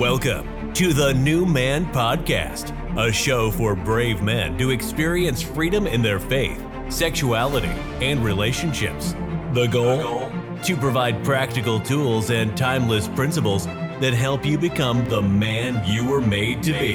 Welcome 0.00 0.72
to 0.72 0.94
the 0.94 1.12
New 1.12 1.44
Man 1.44 1.84
Podcast, 1.92 2.72
a 2.98 3.12
show 3.12 3.50
for 3.50 3.76
brave 3.76 4.22
men 4.22 4.56
to 4.56 4.70
experience 4.70 5.42
freedom 5.42 5.86
in 5.86 6.00
their 6.00 6.18
faith, 6.18 6.58
sexuality, 6.88 7.68
and 8.00 8.24
relationships. 8.24 9.12
The 9.52 9.66
goal? 9.66 10.32
To 10.62 10.76
provide 10.78 11.22
practical 11.22 11.78
tools 11.80 12.30
and 12.30 12.56
timeless 12.56 13.08
principles 13.08 13.66
that 13.66 14.14
help 14.14 14.46
you 14.46 14.56
become 14.56 15.06
the 15.10 15.20
man 15.20 15.86
you 15.86 16.08
were 16.08 16.22
made 16.22 16.62
to 16.62 16.72
be. 16.72 16.94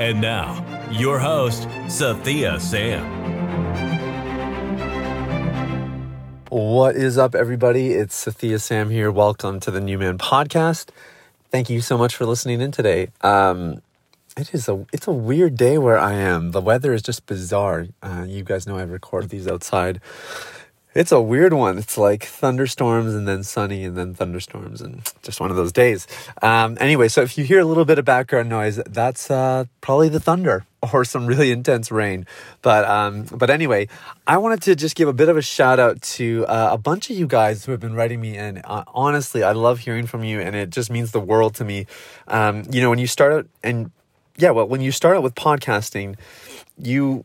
And 0.00 0.20
now, 0.20 0.64
your 0.92 1.18
host, 1.18 1.66
Sathiya 1.88 2.60
Sam. 2.60 3.04
What 6.50 6.94
is 6.94 7.18
up, 7.18 7.34
everybody? 7.34 7.94
It's 7.94 8.26
Sathiya 8.26 8.60
Sam 8.60 8.90
here. 8.90 9.10
Welcome 9.10 9.58
to 9.58 9.72
the 9.72 9.80
New 9.80 9.98
Man 9.98 10.18
Podcast. 10.18 10.90
Thank 11.50 11.68
you 11.68 11.80
so 11.80 11.98
much 11.98 12.14
for 12.14 12.26
listening 12.26 12.60
in 12.60 12.70
today. 12.70 13.08
Um, 13.22 13.82
it 14.36 14.54
is 14.54 14.68
a 14.68 14.86
it's 14.92 15.08
a 15.08 15.12
weird 15.12 15.56
day 15.56 15.78
where 15.78 15.98
I 15.98 16.12
am. 16.12 16.52
The 16.52 16.60
weather 16.60 16.92
is 16.92 17.02
just 17.02 17.26
bizarre. 17.26 17.88
Uh, 18.00 18.24
you 18.28 18.44
guys 18.44 18.68
know 18.68 18.78
I 18.78 18.82
record 18.82 19.30
these 19.30 19.48
outside. 19.48 20.00
It's 20.94 21.10
a 21.10 21.20
weird 21.20 21.52
one. 21.52 21.76
It's 21.78 21.98
like 21.98 22.22
thunderstorms 22.24 23.14
and 23.14 23.26
then 23.26 23.42
sunny 23.42 23.84
and 23.84 23.96
then 23.96 24.14
thunderstorms 24.14 24.80
and 24.80 25.02
just 25.22 25.40
one 25.40 25.50
of 25.50 25.56
those 25.56 25.72
days. 25.72 26.06
Um, 26.40 26.76
anyway, 26.80 27.08
so 27.08 27.22
if 27.22 27.36
you 27.36 27.44
hear 27.44 27.58
a 27.58 27.64
little 27.64 27.84
bit 27.84 27.98
of 27.98 28.04
background 28.04 28.48
noise, 28.48 28.80
that's 28.86 29.30
uh, 29.30 29.64
probably 29.80 30.08
the 30.08 30.20
thunder 30.20 30.66
or 30.92 31.04
some 31.04 31.26
really 31.26 31.50
intense 31.50 31.90
rain. 31.90 32.26
But 32.62 32.84
um, 32.84 33.24
but 33.24 33.50
anyway, 33.50 33.88
I 34.26 34.38
wanted 34.38 34.62
to 34.62 34.74
just 34.74 34.96
give 34.96 35.08
a 35.08 35.12
bit 35.12 35.28
of 35.28 35.36
a 35.36 35.42
shout 35.42 35.78
out 35.78 36.00
to 36.02 36.46
uh, 36.46 36.70
a 36.72 36.78
bunch 36.78 37.10
of 37.10 37.16
you 37.16 37.26
guys 37.26 37.64
who 37.64 37.72
have 37.72 37.80
been 37.80 37.94
writing 37.94 38.20
me, 38.20 38.36
in. 38.36 38.58
uh, 38.58 38.84
honestly, 38.88 39.42
I 39.42 39.52
love 39.52 39.80
hearing 39.80 40.06
from 40.06 40.24
you, 40.24 40.40
and 40.40 40.56
it 40.56 40.70
just 40.70 40.90
means 40.90 41.12
the 41.12 41.20
world 41.20 41.54
to 41.56 41.64
me. 41.64 41.86
Um, 42.28 42.64
you 42.70 42.80
know, 42.80 42.90
when 42.90 42.98
you 42.98 43.06
start 43.06 43.32
out 43.32 43.46
and 43.62 43.90
yeah, 44.36 44.50
well, 44.50 44.66
when 44.66 44.80
you 44.80 44.92
start 44.92 45.16
out 45.16 45.22
with 45.22 45.34
podcasting, 45.34 46.16
you 46.78 47.24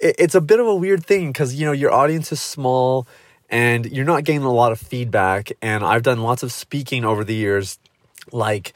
it's 0.00 0.34
a 0.34 0.40
bit 0.40 0.60
of 0.60 0.66
a 0.66 0.74
weird 0.74 1.04
thing 1.04 1.28
because 1.28 1.54
you 1.54 1.64
know 1.64 1.72
your 1.72 1.90
audience 1.92 2.30
is 2.32 2.40
small 2.40 3.06
and 3.48 3.86
you're 3.86 4.04
not 4.04 4.24
getting 4.24 4.42
a 4.42 4.52
lot 4.52 4.72
of 4.72 4.78
feedback 4.80 5.52
and 5.62 5.84
i've 5.84 6.02
done 6.02 6.20
lots 6.20 6.42
of 6.42 6.52
speaking 6.52 7.04
over 7.04 7.24
the 7.24 7.34
years 7.34 7.78
like 8.32 8.74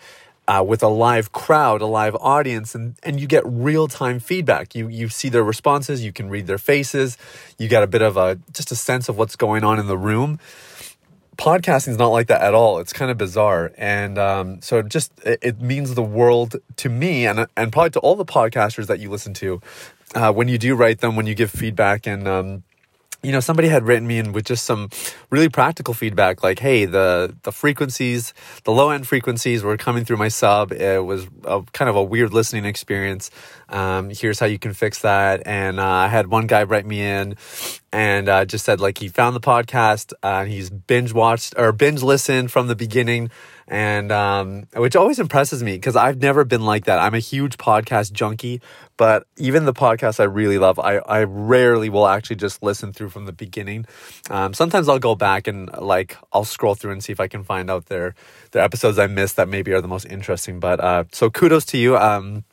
uh, 0.48 0.64
with 0.66 0.82
a 0.82 0.88
live 0.88 1.30
crowd 1.30 1.80
a 1.80 1.86
live 1.86 2.16
audience 2.16 2.74
and, 2.74 2.96
and 3.04 3.20
you 3.20 3.26
get 3.26 3.44
real-time 3.46 4.18
feedback. 4.18 4.74
You 4.74 4.88
you 4.88 5.08
see 5.08 5.28
their 5.28 5.44
responses 5.44 6.04
you 6.04 6.12
can 6.12 6.28
read 6.28 6.46
their 6.46 6.58
faces 6.58 7.16
you 7.58 7.68
get 7.68 7.82
a 7.82 7.86
bit 7.86 8.02
of 8.02 8.16
a 8.16 8.38
just 8.52 8.72
a 8.72 8.76
sense 8.76 9.08
of 9.08 9.16
what's 9.18 9.36
going 9.36 9.62
on 9.62 9.78
in 9.78 9.86
the 9.86 9.98
room. 9.98 10.40
Podcasting 11.36 11.90
is 11.90 11.98
not 11.98 12.08
like 12.08 12.26
that 12.26 12.42
at 12.42 12.52
all. 12.52 12.80
It's 12.80 12.92
kind 12.92 13.12
of 13.12 13.16
bizarre. 13.16 13.70
And 13.78 14.18
um, 14.18 14.60
so 14.60 14.78
it 14.78 14.88
just 14.88 15.12
it, 15.24 15.38
it 15.40 15.60
means 15.60 15.94
the 15.94 16.02
world 16.02 16.56
to 16.78 16.88
me 16.88 17.26
and 17.28 17.46
and 17.56 17.70
probably 17.70 17.90
to 17.90 18.00
all 18.00 18.16
the 18.16 18.24
podcasters 18.24 18.86
that 18.86 18.98
you 18.98 19.08
listen 19.08 19.34
to 19.34 19.60
uh, 20.14 20.32
when 20.32 20.48
you 20.48 20.58
do 20.58 20.74
write 20.74 20.98
them, 21.00 21.16
when 21.16 21.26
you 21.26 21.34
give 21.34 21.50
feedback, 21.50 22.06
and 22.06 22.26
um, 22.26 22.62
you 23.22 23.32
know 23.32 23.40
somebody 23.40 23.68
had 23.68 23.84
written 23.84 24.06
me 24.06 24.18
in 24.18 24.32
with 24.32 24.44
just 24.44 24.64
some 24.64 24.90
really 25.30 25.48
practical 25.48 25.92
feedback, 25.92 26.42
like, 26.42 26.60
"Hey, 26.60 26.84
the 26.84 27.34
the 27.42 27.50
frequencies, 27.50 28.32
the 28.64 28.72
low 28.72 28.90
end 28.90 29.08
frequencies 29.08 29.62
were 29.62 29.76
coming 29.76 30.04
through 30.04 30.18
my 30.18 30.28
sub. 30.28 30.72
It 30.72 31.04
was 31.04 31.26
a, 31.44 31.62
kind 31.72 31.88
of 31.88 31.96
a 31.96 32.02
weird 32.02 32.32
listening 32.32 32.64
experience. 32.64 33.30
Um, 33.68 34.10
here's 34.10 34.38
how 34.38 34.46
you 34.46 34.58
can 34.58 34.72
fix 34.72 35.00
that." 35.00 35.42
And 35.46 35.80
uh, 35.80 35.84
I 35.84 36.08
had 36.08 36.28
one 36.28 36.46
guy 36.46 36.62
write 36.62 36.86
me 36.86 37.00
in 37.02 37.36
and 37.92 38.28
uh, 38.28 38.44
just 38.44 38.64
said 38.64 38.80
like 38.80 38.98
he 38.98 39.08
found 39.08 39.34
the 39.34 39.40
podcast, 39.40 40.12
uh, 40.22 40.44
he's 40.44 40.70
binge 40.70 41.12
watched 41.12 41.54
or 41.56 41.72
binge 41.72 42.02
listened 42.02 42.52
from 42.52 42.68
the 42.68 42.76
beginning 42.76 43.30
and 43.68 44.10
um, 44.10 44.64
which 44.74 44.96
always 44.96 45.18
impresses 45.18 45.62
me 45.62 45.74
because 45.74 45.94
I've 45.94 46.18
never 46.18 46.44
been 46.44 46.64
like 46.64 46.86
that. 46.86 46.98
I'm 46.98 47.14
a 47.14 47.18
huge 47.18 47.58
podcast 47.58 48.12
junkie, 48.12 48.62
but 48.96 49.26
even 49.36 49.66
the 49.66 49.74
podcasts 49.74 50.18
I 50.18 50.24
really 50.24 50.58
love, 50.58 50.78
I, 50.78 50.96
I 50.98 51.24
rarely 51.24 51.90
will 51.90 52.06
actually 52.06 52.36
just 52.36 52.62
listen 52.62 52.92
through 52.92 53.10
from 53.10 53.26
the 53.26 53.32
beginning. 53.32 53.84
Um, 54.30 54.54
sometimes 54.54 54.88
I'll 54.88 54.98
go 54.98 55.14
back 55.14 55.46
and 55.46 55.70
like 55.78 56.16
I'll 56.32 56.44
scroll 56.44 56.74
through 56.74 56.92
and 56.92 57.04
see 57.04 57.12
if 57.12 57.20
I 57.20 57.28
can 57.28 57.44
find 57.44 57.70
out 57.70 57.86
their 57.86 58.14
their 58.52 58.62
episodes 58.62 58.98
I 58.98 59.06
missed 59.06 59.36
that 59.36 59.48
maybe 59.48 59.72
are 59.72 59.82
the 59.82 59.88
most 59.88 60.06
interesting. 60.06 60.60
But 60.60 60.80
uh, 60.80 61.04
so 61.12 61.28
kudos 61.28 61.66
to 61.66 61.78
you, 61.78 61.98
um, 61.98 62.44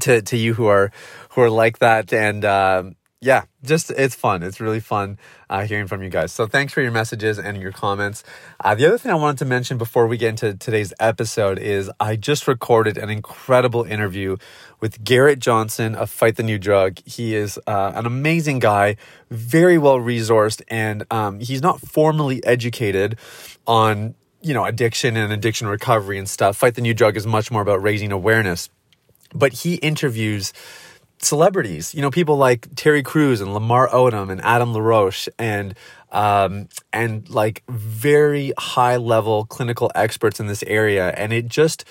to 0.00 0.22
to 0.22 0.36
you 0.36 0.54
who 0.54 0.66
are 0.66 0.92
who 1.30 1.40
are 1.40 1.50
like 1.50 1.80
that, 1.80 2.12
and 2.12 2.44
um, 2.44 2.94
yeah, 3.22 3.44
just 3.62 3.92
it's 3.92 4.16
fun. 4.16 4.42
It's 4.42 4.60
really 4.60 4.80
fun 4.80 5.16
uh, 5.48 5.64
hearing 5.64 5.86
from 5.86 6.02
you 6.02 6.10
guys. 6.10 6.32
So 6.32 6.48
thanks 6.48 6.72
for 6.72 6.82
your 6.82 6.90
messages 6.90 7.38
and 7.38 7.56
your 7.62 7.70
comments. 7.70 8.24
Uh, 8.58 8.74
the 8.74 8.84
other 8.84 8.98
thing 8.98 9.12
I 9.12 9.14
wanted 9.14 9.38
to 9.38 9.44
mention 9.44 9.78
before 9.78 10.08
we 10.08 10.16
get 10.16 10.30
into 10.30 10.54
today's 10.54 10.92
episode 10.98 11.60
is 11.60 11.88
I 12.00 12.16
just 12.16 12.48
recorded 12.48 12.98
an 12.98 13.10
incredible 13.10 13.84
interview 13.84 14.38
with 14.80 15.04
Garrett 15.04 15.38
Jonsson 15.38 15.94
of 15.94 16.10
Fight 16.10 16.34
the 16.34 16.42
New 16.42 16.58
Drug. 16.58 16.98
He 17.06 17.36
is 17.36 17.60
uh, 17.68 17.92
an 17.94 18.06
amazing 18.06 18.58
guy, 18.58 18.96
very 19.30 19.78
well 19.78 19.98
resourced, 19.98 20.60
and 20.66 21.04
um, 21.12 21.38
he's 21.38 21.62
not 21.62 21.80
formally 21.80 22.44
educated 22.44 23.20
on 23.68 24.16
you 24.40 24.52
know 24.52 24.64
addiction 24.64 25.16
and 25.16 25.32
addiction 25.32 25.68
recovery 25.68 26.18
and 26.18 26.28
stuff. 26.28 26.56
Fight 26.56 26.74
the 26.74 26.82
New 26.82 26.92
Drug 26.92 27.16
is 27.16 27.24
much 27.24 27.52
more 27.52 27.62
about 27.62 27.80
raising 27.84 28.10
awareness, 28.10 28.68
but 29.32 29.52
he 29.52 29.76
interviews 29.76 30.52
celebrities, 31.24 31.94
you 31.94 32.02
know, 32.02 32.10
people 32.10 32.36
like 32.36 32.68
Terry 32.74 33.02
Crews 33.02 33.40
and 33.40 33.54
Lamar 33.54 33.88
Odom 33.88 34.30
and 34.30 34.40
Adam 34.42 34.72
LaRoche 34.72 35.28
and 35.38 35.74
um, 36.10 36.68
and 36.92 37.28
like 37.30 37.62
very 37.68 38.52
high 38.58 38.96
level 38.96 39.46
clinical 39.46 39.90
experts 39.94 40.40
in 40.40 40.46
this 40.46 40.62
area. 40.64 41.10
And 41.16 41.32
it 41.32 41.48
just 41.48 41.84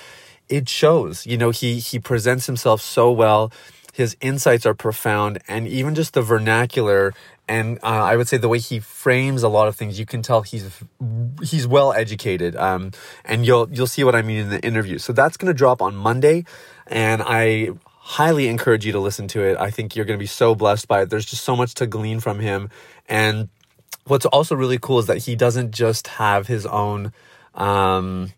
it 0.49 0.67
shows, 0.69 1.25
you 1.25 1.37
know, 1.37 1.49
he 1.49 1.79
he 1.79 1.99
presents 1.99 2.45
himself 2.45 2.81
so 2.81 3.11
well. 3.11 3.51
His 3.93 4.15
insights 4.21 4.65
are 4.65 4.73
profound, 4.73 5.39
and 5.49 5.67
even 5.67 5.95
just 5.95 6.13
the 6.13 6.21
vernacular 6.21 7.13
and 7.51 7.79
uh, 7.83 7.87
I 7.87 8.15
would 8.15 8.29
say 8.29 8.37
the 8.37 8.47
way 8.47 8.59
he 8.59 8.79
frames 8.79 9.43
a 9.43 9.49
lot 9.49 9.67
of 9.67 9.75
things, 9.75 9.99
you 9.99 10.05
can 10.05 10.21
tell 10.21 10.41
he's 10.41 10.69
he's 11.43 11.67
well 11.67 11.91
educated. 11.91 12.55
Um, 12.55 12.91
and 13.25 13.45
you'll 13.45 13.67
you'll 13.69 13.87
see 13.87 14.05
what 14.05 14.15
I 14.15 14.21
mean 14.21 14.37
in 14.37 14.49
the 14.49 14.61
interview. 14.61 14.97
So 14.99 15.11
that's 15.11 15.35
going 15.35 15.47
to 15.47 15.53
drop 15.53 15.81
on 15.81 15.93
Monday, 15.93 16.45
and 16.87 17.21
I 17.21 17.71
highly 18.11 18.49
encourage 18.49 18.85
you 18.85 18.91
to 18.91 18.99
listen 18.99 19.25
to 19.29 19.41
it. 19.41 19.57
I 19.57 19.71
think 19.71 19.95
you're 19.95 20.03
going 20.03 20.19
to 20.19 20.21
be 20.21 20.27
so 20.27 20.53
blessed 20.53 20.85
by 20.89 21.03
it. 21.03 21.09
There's 21.09 21.25
just 21.25 21.45
so 21.45 21.55
much 21.55 21.75
to 21.75 21.87
glean 21.87 22.19
from 22.19 22.39
him. 22.39 22.69
And 23.07 23.47
what's 24.05 24.25
also 24.25 24.53
really 24.53 24.77
cool 24.77 24.99
is 24.99 25.05
that 25.05 25.19
he 25.19 25.33
doesn't 25.37 25.71
just 25.71 26.07
have 26.07 26.45
his 26.45 26.65
own, 26.65 27.13
um, 27.55 28.33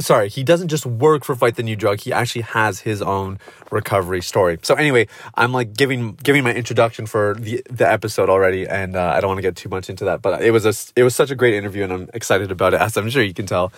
sorry, 0.00 0.28
he 0.28 0.44
doesn't 0.44 0.68
just 0.68 0.84
work 0.84 1.24
for 1.24 1.34
Fight 1.34 1.56
the 1.56 1.62
New 1.62 1.76
Drug. 1.76 1.98
He 2.00 2.12
actually 2.12 2.42
has 2.42 2.80
his 2.80 3.00
own 3.00 3.38
recovery 3.70 4.20
story. 4.20 4.58
So 4.60 4.74
anyway, 4.74 5.08
I'm 5.34 5.54
like 5.54 5.72
giving 5.72 6.12
giving 6.22 6.44
my 6.44 6.52
introduction 6.52 7.06
for 7.06 7.36
the 7.38 7.62
the 7.70 7.90
episode 7.90 8.28
already, 8.28 8.68
and 8.68 8.96
uh, 8.96 9.14
I 9.16 9.20
don't 9.20 9.28
want 9.28 9.38
to 9.38 9.42
get 9.42 9.56
too 9.56 9.70
much 9.70 9.88
into 9.88 10.04
that. 10.04 10.20
But 10.20 10.42
it 10.42 10.50
was 10.50 10.66
a 10.66 10.74
it 10.94 11.04
was 11.04 11.14
such 11.14 11.30
a 11.30 11.34
great 11.34 11.54
interview, 11.54 11.84
and 11.84 11.92
I'm 11.92 12.10
excited 12.12 12.50
about 12.50 12.74
it, 12.74 12.80
as 12.86 12.98
I'm 12.98 13.08
sure 13.08 13.22
you 13.22 13.34
can 13.34 13.46
tell. 13.46 13.72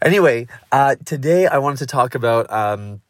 Anyway, 0.00 0.46
uh, 0.72 0.96
today 1.04 1.46
I 1.46 1.58
wanted 1.58 1.80
to 1.80 1.86
talk 1.86 2.14
about. 2.14 2.50
Um, 2.50 3.02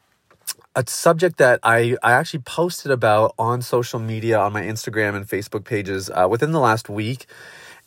a 0.77 0.85
subject 0.87 1.39
that 1.39 1.59
I, 1.63 1.97
I 2.03 2.13
actually 2.13 2.41
posted 2.41 2.93
about 2.93 3.35
on 3.39 3.63
social 3.63 3.99
media 3.99 4.39
on 4.39 4.53
my 4.53 4.63
Instagram 4.63 5.17
and 5.17 5.27
Facebook 5.27 5.65
pages 5.65 6.11
uh, 6.11 6.29
within 6.31 6.53
the 6.53 6.61
last 6.61 6.91
week. 6.91 7.27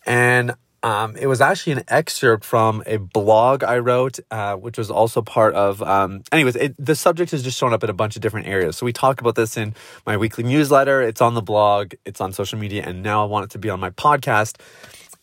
And 0.07 0.55
um, 0.81 1.15
it 1.17 1.27
was 1.27 1.39
actually 1.39 1.73
an 1.73 1.83
excerpt 1.87 2.43
from 2.43 2.81
a 2.87 2.97
blog 2.97 3.63
I 3.63 3.77
wrote, 3.77 4.19
uh, 4.31 4.55
which 4.55 4.77
was 4.77 4.89
also 4.89 5.21
part 5.21 5.53
of. 5.53 5.83
Um, 5.83 6.23
anyways, 6.31 6.55
it, 6.55 6.75
the 6.83 6.95
subject 6.95 7.31
has 7.31 7.43
just 7.43 7.57
shown 7.57 7.73
up 7.73 7.83
in 7.83 7.89
a 7.89 7.93
bunch 7.93 8.15
of 8.15 8.21
different 8.21 8.47
areas. 8.47 8.77
So 8.77 8.85
we 8.85 8.93
talk 8.93 9.21
about 9.21 9.35
this 9.35 9.55
in 9.55 9.75
my 10.07 10.17
weekly 10.17 10.43
newsletter. 10.43 11.01
It's 11.01 11.21
on 11.21 11.35
the 11.35 11.41
blog. 11.41 11.93
It's 12.05 12.21
on 12.21 12.33
social 12.33 12.57
media, 12.57 12.83
and 12.85 13.03
now 13.03 13.21
I 13.23 13.27
want 13.27 13.45
it 13.45 13.51
to 13.51 13.59
be 13.59 13.69
on 13.69 13.79
my 13.79 13.91
podcast. 13.91 14.59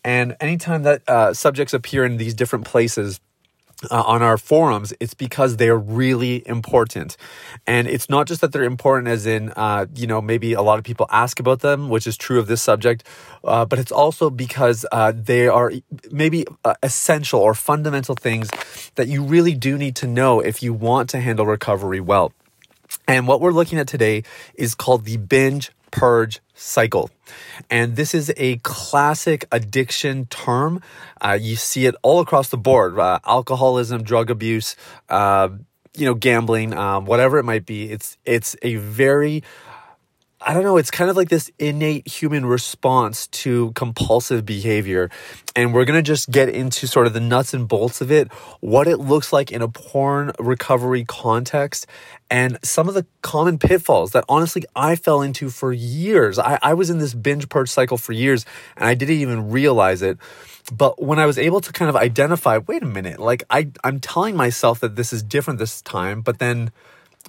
And 0.03 0.37
anytime 0.39 0.83
that 0.83 1.01
uh, 1.09 1.33
subjects 1.33 1.73
appear 1.73 2.05
in 2.05 2.17
these 2.17 2.33
different 2.33 2.65
places, 2.65 3.19
uh, 3.91 4.01
on 4.01 4.21
our 4.21 4.37
forums, 4.37 4.93
it's 4.99 5.13
because 5.13 5.57
they're 5.57 5.77
really 5.77 6.47
important. 6.47 7.15
And 7.65 7.87
it's 7.87 8.09
not 8.09 8.27
just 8.27 8.41
that 8.41 8.51
they're 8.51 8.63
important, 8.63 9.07
as 9.07 9.25
in, 9.25 9.51
uh, 9.55 9.85
you 9.95 10.07
know, 10.07 10.21
maybe 10.21 10.53
a 10.53 10.61
lot 10.61 10.79
of 10.79 10.83
people 10.83 11.05
ask 11.11 11.39
about 11.39 11.59
them, 11.59 11.89
which 11.89 12.07
is 12.07 12.17
true 12.17 12.39
of 12.39 12.47
this 12.47 12.61
subject, 12.61 13.03
uh, 13.43 13.65
but 13.65 13.79
it's 13.79 13.91
also 13.91 14.29
because 14.29 14.85
uh, 14.91 15.13
they 15.15 15.47
are 15.47 15.71
maybe 16.11 16.45
uh, 16.65 16.73
essential 16.81 17.39
or 17.39 17.53
fundamental 17.53 18.15
things 18.15 18.49
that 18.95 19.07
you 19.07 19.23
really 19.23 19.53
do 19.53 19.77
need 19.77 19.95
to 19.97 20.07
know 20.07 20.39
if 20.39 20.63
you 20.63 20.73
want 20.73 21.09
to 21.11 21.19
handle 21.19 21.45
recovery 21.45 21.99
well. 21.99 22.33
And 23.07 23.27
what 23.27 23.41
we're 23.41 23.51
looking 23.51 23.79
at 23.79 23.87
today 23.87 24.23
is 24.55 24.75
called 24.75 25.05
the 25.05 25.17
binge 25.17 25.71
purge 25.91 26.39
cycle. 26.53 27.09
And 27.69 27.95
this 27.95 28.13
is 28.13 28.33
a 28.37 28.57
classic 28.57 29.45
addiction 29.51 30.25
term. 30.27 30.81
Uh, 31.21 31.37
you 31.39 31.55
see 31.55 31.85
it 31.85 31.95
all 32.01 32.19
across 32.19 32.49
the 32.49 32.57
board 32.57 32.97
uh, 32.97 33.19
alcoholism, 33.25 34.03
drug 34.03 34.29
abuse, 34.29 34.75
uh, 35.09 35.49
you 35.95 36.05
know, 36.05 36.13
gambling, 36.13 36.73
um, 36.73 37.05
whatever 37.05 37.37
it 37.37 37.43
might 37.43 37.65
be. 37.65 37.91
It's, 37.91 38.17
it's 38.25 38.55
a 38.61 38.75
very 38.75 39.43
I 40.47 40.53
don't 40.53 40.63
know, 40.63 40.77
it's 40.77 40.91
kind 40.91 41.09
of 41.09 41.17
like 41.17 41.27
this 41.27 41.51
innate 41.59 42.07
human 42.07 42.45
response 42.45 43.27
to 43.27 43.73
compulsive 43.73 44.45
behavior. 44.45 45.09
And 45.57 45.73
we're 45.73 45.83
going 45.83 45.99
to 45.99 46.01
just 46.01 46.31
get 46.31 46.47
into 46.47 46.87
sort 46.87 47.05
of 47.05 47.11
the 47.11 47.19
nuts 47.19 47.53
and 47.53 47.67
bolts 47.67 47.99
of 47.99 48.11
it, 48.13 48.31
what 48.61 48.87
it 48.87 48.95
looks 48.95 49.33
like 49.33 49.51
in 49.51 49.61
a 49.61 49.67
porn 49.67 50.31
recovery 50.39 51.03
context, 51.03 51.85
and 52.29 52.57
some 52.63 52.87
of 52.87 52.93
the 52.93 53.05
common 53.21 53.59
pitfalls 53.59 54.13
that 54.13 54.23
honestly 54.29 54.63
I 54.73 54.95
fell 54.95 55.21
into 55.21 55.49
for 55.49 55.73
years. 55.73 56.39
I, 56.39 56.57
I 56.61 56.75
was 56.75 56.89
in 56.89 56.99
this 56.99 57.13
binge 57.13 57.49
purge 57.49 57.69
cycle 57.69 57.97
for 57.97 58.13
years 58.13 58.45
and 58.77 58.85
I 58.85 58.93
didn't 58.93 59.15
even 59.17 59.49
realize 59.49 60.01
it. 60.01 60.17
But 60.71 61.03
when 61.03 61.19
I 61.19 61.25
was 61.25 61.37
able 61.37 61.59
to 61.59 61.73
kind 61.73 61.89
of 61.89 61.97
identify, 61.97 62.59
wait 62.59 62.83
a 62.83 62.87
minute, 62.87 63.19
like 63.19 63.43
I, 63.49 63.69
I'm 63.83 63.99
telling 63.99 64.37
myself 64.37 64.79
that 64.79 64.95
this 64.95 65.11
is 65.11 65.23
different 65.23 65.59
this 65.59 65.81
time, 65.81 66.21
but 66.21 66.39
then 66.39 66.71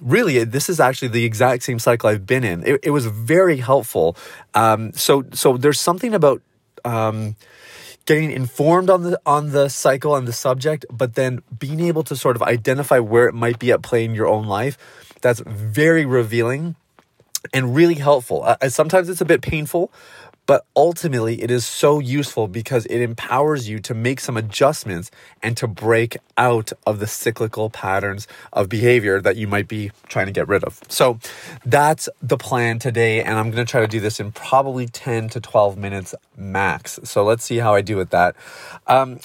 really 0.01 0.43
this 0.43 0.69
is 0.69 0.79
actually 0.79 1.09
the 1.09 1.25
exact 1.25 1.63
same 1.63 1.79
cycle 1.79 2.09
I've 2.09 2.25
been 2.25 2.43
in. 2.43 2.65
It, 2.65 2.79
it 2.83 2.91
was 2.91 3.05
very 3.05 3.57
helpful. 3.57 4.15
Um, 4.53 4.93
so 4.93 5.23
so 5.33 5.57
there's 5.57 5.79
something 5.79 6.13
about 6.13 6.41
um, 6.85 7.35
getting 8.05 8.31
informed 8.31 8.89
on 8.89 9.03
the 9.03 9.19
on 9.25 9.51
the 9.51 9.69
cycle 9.69 10.15
and 10.15 10.27
the 10.27 10.33
subject, 10.33 10.85
but 10.91 11.15
then 11.15 11.41
being 11.57 11.79
able 11.79 12.03
to 12.03 12.15
sort 12.15 12.35
of 12.35 12.41
identify 12.43 12.99
where 12.99 13.27
it 13.27 13.33
might 13.33 13.59
be 13.59 13.71
at 13.71 13.81
play 13.81 14.03
in 14.03 14.15
your 14.15 14.27
own 14.27 14.47
life. 14.47 14.77
That's 15.21 15.41
very 15.45 16.05
revealing 16.05 16.75
and 17.53 17.75
really 17.75 17.95
helpful. 17.95 18.43
Uh, 18.43 18.69
sometimes 18.69 19.09
it's 19.09 19.21
a 19.21 19.25
bit 19.25 19.41
painful, 19.41 19.91
but 20.49 20.65
ultimately, 20.75 21.43
it 21.43 21.51
is 21.51 21.63
so 21.63 21.99
useful 21.99 22.47
because 22.47 22.87
it 22.87 23.01
empowers 23.01 23.69
you 23.69 23.77
to 23.81 23.93
make 23.93 24.19
some 24.19 24.35
adjustments 24.35 25.11
and 25.43 25.55
to 25.57 25.67
break 25.67 26.17
out 26.39 26.73
of 26.87 26.97
the 26.97 27.05
cyclical 27.05 27.69
patterns 27.69 28.27
of 28.51 28.67
behavior 28.67 29.21
that 29.21 29.35
you 29.35 29.47
might 29.47 29.67
be 29.67 29.91
trying 30.07 30.25
to 30.25 30.31
get 30.31 30.47
rid 30.47 30.63
of. 30.63 30.81
So 30.87 31.19
that's 31.63 32.09
the 32.23 32.35
plan 32.35 32.79
today. 32.79 33.21
And 33.21 33.37
I'm 33.37 33.51
going 33.51 33.63
to 33.63 33.71
try 33.71 33.81
to 33.81 33.87
do 33.87 33.99
this 33.99 34.19
in 34.19 34.31
probably 34.31 34.87
10 34.87 35.29
to 35.29 35.39
12 35.39 35.77
minutes 35.77 36.15
max. 36.35 36.99
So 37.03 37.23
let's 37.23 37.43
see 37.43 37.57
how 37.57 37.75
I 37.75 37.81
do 37.81 37.95
with 37.95 38.09
that. 38.09 38.35
Um, 38.87 39.19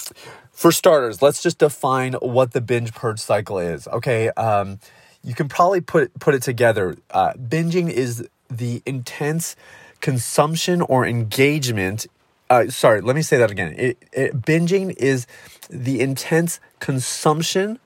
for 0.53 0.73
starters, 0.73 1.23
let's 1.23 1.43
just 1.43 1.56
define 1.56 2.12
what 2.21 2.53
the 2.53 2.61
binge 2.61 2.93
purge 2.93 3.19
cycle 3.19 3.59
is. 3.59 3.88
Okay. 3.88 4.29
Um, 4.32 4.79
you 5.23 5.32
can 5.32 5.49
probably 5.49 5.81
put, 5.81 6.12
put 6.21 6.35
it 6.35 6.43
together. 6.43 6.99
Uh, 7.11 7.32
binging 7.32 7.88
is 7.88 8.29
the 8.50 8.82
intense 8.85 9.56
consumption 10.05 10.83
or 10.83 11.06
engagement. 11.06 12.06
Uh, 12.51 12.69
sorry, 12.69 13.01
let 13.01 13.17
me 13.17 13.23
say 13.23 13.39
that 13.39 13.51
again. 13.51 13.75
It, 13.79 13.97
it, 14.12 14.43
binging 14.43 14.95
is 14.99 15.27
the 15.71 16.03
intense 16.03 16.61
consumption 16.79 17.79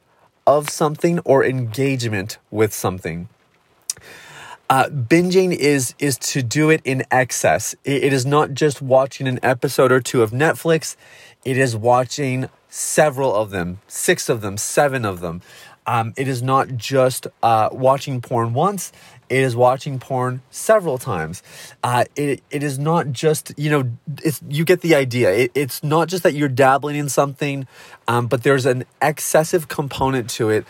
of 0.44 0.68
something 0.68 1.20
or 1.20 1.44
engagement 1.44 2.38
with 2.50 2.74
something. 2.74 3.28
Uh, 4.68 4.88
binging 4.88 5.54
is 5.54 5.94
is 6.00 6.18
to 6.18 6.42
do 6.42 6.70
it 6.70 6.80
in 6.84 7.04
excess. 7.12 7.76
It, 7.84 8.02
it 8.06 8.12
is 8.12 8.26
not 8.26 8.52
just 8.52 8.82
watching 8.82 9.28
an 9.28 9.38
episode 9.44 9.92
or 9.92 10.00
two 10.00 10.20
of 10.20 10.32
Netflix. 10.32 10.96
It 11.44 11.56
is 11.56 11.76
watching 11.76 12.48
several 12.68 13.32
of 13.32 13.50
them, 13.50 13.78
six 13.86 14.28
of 14.28 14.40
them, 14.40 14.56
seven 14.56 15.04
of 15.04 15.20
them. 15.20 15.40
Um, 15.88 16.12
it 16.16 16.28
is 16.28 16.42
not 16.42 16.76
just 16.76 17.26
uh, 17.42 17.70
watching 17.72 18.20
porn 18.20 18.52
once 18.52 18.92
it 19.28 19.40
is 19.40 19.54
watching 19.54 19.98
porn 19.98 20.40
several 20.50 20.98
times. 20.98 21.42
Uh, 21.82 22.04
it, 22.16 22.42
it 22.50 22.62
is 22.62 22.78
not 22.78 23.12
just, 23.12 23.52
you 23.58 23.70
know, 23.70 23.90
it's, 24.22 24.40
you 24.48 24.64
get 24.64 24.80
the 24.80 24.94
idea. 24.94 25.30
It, 25.30 25.50
it's 25.54 25.82
not 25.82 26.08
just 26.08 26.22
that 26.22 26.34
you're 26.34 26.48
dabbling 26.48 26.96
in 26.96 27.08
something, 27.08 27.66
um, 28.06 28.26
but 28.26 28.42
there's 28.42 28.66
an 28.66 28.84
excessive 29.02 29.68
component 29.68 30.30
to 30.30 30.50
it. 30.50 30.64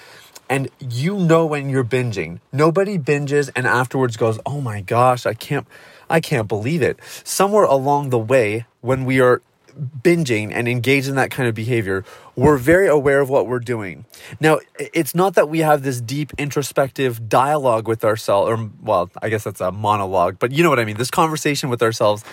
And 0.50 0.70
you 0.80 1.16
know 1.16 1.44
when 1.46 1.68
you're 1.68 1.84
binging. 1.84 2.40
Nobody 2.52 2.98
binges 2.98 3.50
and 3.54 3.66
afterwards 3.66 4.16
goes, 4.16 4.40
oh 4.46 4.60
my 4.60 4.80
gosh, 4.80 5.26
I 5.26 5.34
can't, 5.34 5.66
I 6.08 6.20
can't 6.20 6.48
believe 6.48 6.82
it. 6.82 6.98
Somewhere 7.22 7.64
along 7.64 8.10
the 8.10 8.18
way, 8.18 8.66
when 8.80 9.04
we 9.04 9.20
are 9.20 9.42
binging 9.78 10.52
and 10.52 10.68
engage 10.68 11.08
in 11.08 11.14
that 11.14 11.30
kind 11.30 11.48
of 11.48 11.54
behavior, 11.54 12.04
we're 12.36 12.56
very 12.56 12.86
aware 12.86 13.20
of 13.20 13.28
what 13.28 13.46
we're 13.46 13.58
doing. 13.58 14.04
Now, 14.40 14.58
it's 14.78 15.14
not 15.14 15.34
that 15.34 15.48
we 15.48 15.60
have 15.60 15.82
this 15.82 16.00
deep 16.00 16.32
introspective 16.38 17.28
dialogue 17.28 17.88
with 17.88 18.04
ourselves, 18.04 18.50
or, 18.50 18.70
well, 18.82 19.10
I 19.22 19.28
guess 19.28 19.44
that's 19.44 19.60
a 19.60 19.72
monologue, 19.72 20.38
but 20.38 20.52
you 20.52 20.62
know 20.62 20.70
what 20.70 20.78
I 20.78 20.84
mean, 20.84 20.96
this 20.96 21.10
conversation 21.10 21.68
with 21.70 21.82
ourselves 21.82 22.24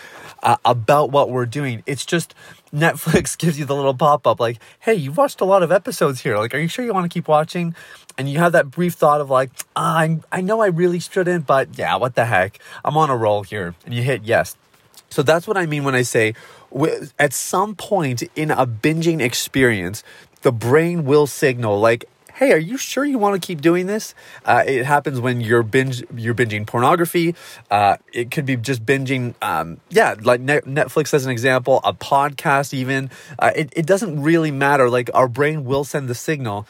uh, 0.44 0.58
about 0.66 1.12
what 1.12 1.30
we're 1.30 1.46
doing. 1.46 1.84
It's 1.86 2.06
just 2.06 2.36
Netflix 2.74 3.38
gives 3.38 3.58
you 3.58 3.66
the 3.66 3.76
little 3.76 3.94
pop 3.94 4.28
up 4.28 4.40
like, 4.40 4.60
hey, 4.80 4.94
you've 4.94 5.18
watched 5.18 5.42
a 5.42 5.46
lot 5.46 5.64
of 5.64 5.72
episodes 5.72 6.22
here. 6.22 6.38
Like, 6.38 6.54
are 6.54 6.60
you 6.60 6.68
sure 6.68 6.86
you 6.86 6.94
want 6.94 7.06
to 7.06 7.14
keep 7.14 7.28
watching? 7.28 7.76
And 8.18 8.30
you 8.30 8.40
have 8.40 8.54
that 8.54 8.72
brief 8.72 8.94
thought 8.94 9.22
of 9.22 9.30
like, 9.30 9.52
ah, 9.76 9.98
I, 9.98 10.20
I 10.32 10.42
know 10.42 10.62
I 10.62 10.68
really 10.68 11.00
shouldn't, 11.00 11.46
but 11.46 11.78
yeah, 11.78 11.96
what 11.98 12.16
the 12.16 12.26
heck? 12.26 12.60
I'm 12.84 12.96
on 12.96 13.10
a 13.10 13.18
roll 13.18 13.44
here. 13.44 13.76
And 13.86 13.94
you 13.94 14.04
hit 14.04 14.24
yes. 14.24 14.56
So 15.16 15.24
that's 15.24 15.48
what 15.48 15.56
I 15.56 15.66
mean 15.66 15.86
when 15.86 15.96
I 15.96 16.02
say 16.02 16.34
at 17.18 17.32
some 17.32 17.74
point 17.74 18.24
in 18.36 18.52
a 18.52 18.68
binging 18.68 19.22
experience, 19.22 20.04
the 20.42 20.52
brain 20.52 21.06
will 21.06 21.26
signal 21.26 21.80
like, 21.80 22.04
hey, 22.34 22.52
are 22.52 22.58
you 22.58 22.78
sure 22.78 23.06
you 23.06 23.18
want 23.18 23.42
to 23.42 23.48
keep 23.48 23.62
doing 23.62 23.88
this? 23.88 24.14
Uh, 24.44 24.66
it 24.68 24.84
happens 24.84 25.22
when 25.22 25.40
you're 25.40 25.64
binge 25.64 26.04
you're 26.18 26.36
binging 26.36 26.68
pornography. 26.68 27.34
Uh, 27.72 27.96
it 28.12 28.30
could 28.30 28.46
be 28.46 28.58
just 28.58 28.86
binging, 28.86 29.36
um, 29.42 29.80
yeah, 29.90 30.16
like 30.22 30.42
Netflix 30.42 31.14
as 31.14 31.26
an 31.26 31.32
example, 31.32 31.80
a 31.86 31.94
podcast 31.94 32.74
even. 32.74 33.10
Uh, 33.40 33.52
it 33.56 33.72
it 33.74 33.86
doesn't 33.86 34.22
really 34.22 34.52
matter. 34.52 34.90
Like 34.90 35.10
our 35.14 35.30
brain 35.30 35.64
will 35.64 35.86
send 35.86 36.10
the 36.10 36.16
signal, 36.16 36.68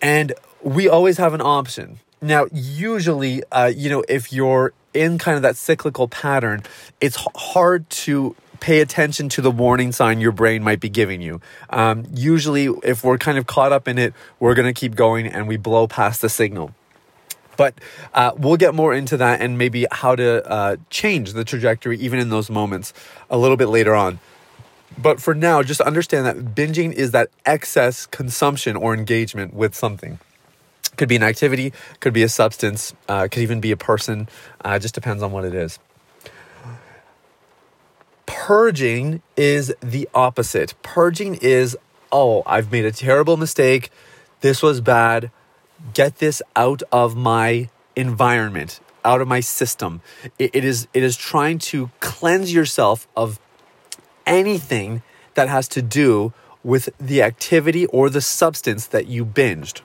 and 0.00 0.32
we 0.62 0.88
always 0.88 1.18
have 1.18 1.34
an 1.34 1.42
option. 1.42 2.00
Now, 2.22 2.46
usually, 2.50 3.42
uh, 3.52 3.66
you 3.66 3.90
know, 3.90 4.02
if 4.08 4.32
you're 4.32 4.72
in 4.94 5.18
kind 5.18 5.36
of 5.36 5.42
that 5.42 5.56
cyclical 5.56 6.08
pattern, 6.08 6.62
it's 7.00 7.16
hard 7.34 7.88
to 7.90 8.34
pay 8.60 8.80
attention 8.80 9.28
to 9.28 9.42
the 9.42 9.50
warning 9.50 9.92
sign 9.92 10.20
your 10.20 10.32
brain 10.32 10.62
might 10.62 10.80
be 10.80 10.88
giving 10.88 11.20
you. 11.20 11.40
Um, 11.68 12.04
usually, 12.14 12.66
if 12.82 13.04
we're 13.04 13.18
kind 13.18 13.36
of 13.36 13.46
caught 13.46 13.72
up 13.72 13.88
in 13.88 13.98
it, 13.98 14.14
we're 14.40 14.54
going 14.54 14.72
to 14.72 14.78
keep 14.78 14.94
going 14.94 15.26
and 15.26 15.46
we 15.46 15.56
blow 15.56 15.86
past 15.86 16.22
the 16.22 16.28
signal. 16.28 16.74
But 17.56 17.74
uh, 18.14 18.32
we'll 18.36 18.56
get 18.56 18.74
more 18.74 18.94
into 18.94 19.16
that 19.18 19.40
and 19.40 19.58
maybe 19.58 19.86
how 19.90 20.16
to 20.16 20.44
uh, 20.50 20.76
change 20.90 21.34
the 21.34 21.44
trajectory 21.44 21.98
even 21.98 22.18
in 22.18 22.30
those 22.30 22.50
moments 22.50 22.92
a 23.30 23.38
little 23.38 23.56
bit 23.56 23.68
later 23.68 23.94
on. 23.94 24.18
But 24.96 25.20
for 25.20 25.34
now, 25.34 25.62
just 25.62 25.80
understand 25.80 26.26
that 26.26 26.54
binging 26.54 26.92
is 26.92 27.10
that 27.10 27.30
excess 27.44 28.06
consumption 28.06 28.76
or 28.76 28.94
engagement 28.94 29.52
with 29.52 29.74
something. 29.74 30.18
Could 30.96 31.08
be 31.08 31.16
an 31.16 31.22
activity, 31.22 31.72
could 32.00 32.12
be 32.12 32.22
a 32.22 32.28
substance, 32.28 32.94
uh, 33.08 33.28
could 33.30 33.42
even 33.42 33.60
be 33.60 33.72
a 33.72 33.76
person. 33.76 34.28
Uh, 34.64 34.78
just 34.78 34.94
depends 34.94 35.22
on 35.22 35.32
what 35.32 35.44
it 35.44 35.54
is. 35.54 35.78
Purging 38.26 39.22
is 39.36 39.74
the 39.80 40.08
opposite. 40.14 40.74
Purging 40.82 41.36
is, 41.36 41.76
oh, 42.12 42.42
I've 42.46 42.70
made 42.70 42.84
a 42.84 42.92
terrible 42.92 43.36
mistake. 43.36 43.90
This 44.40 44.62
was 44.62 44.80
bad. 44.80 45.30
Get 45.92 46.18
this 46.18 46.42
out 46.54 46.82
of 46.92 47.16
my 47.16 47.68
environment, 47.96 48.80
out 49.04 49.20
of 49.20 49.28
my 49.28 49.40
system. 49.40 50.00
it, 50.38 50.50
it 50.54 50.64
is 50.64 50.88
it 50.94 51.02
is 51.02 51.16
trying 51.16 51.58
to 51.58 51.90
cleanse 52.00 52.52
yourself 52.52 53.06
of 53.16 53.38
anything 54.26 55.02
that 55.34 55.48
has 55.48 55.68
to 55.68 55.82
do 55.82 56.32
with 56.62 56.88
the 56.98 57.22
activity 57.22 57.86
or 57.86 58.08
the 58.08 58.20
substance 58.20 58.86
that 58.86 59.06
you 59.06 59.24
binged. 59.24 59.82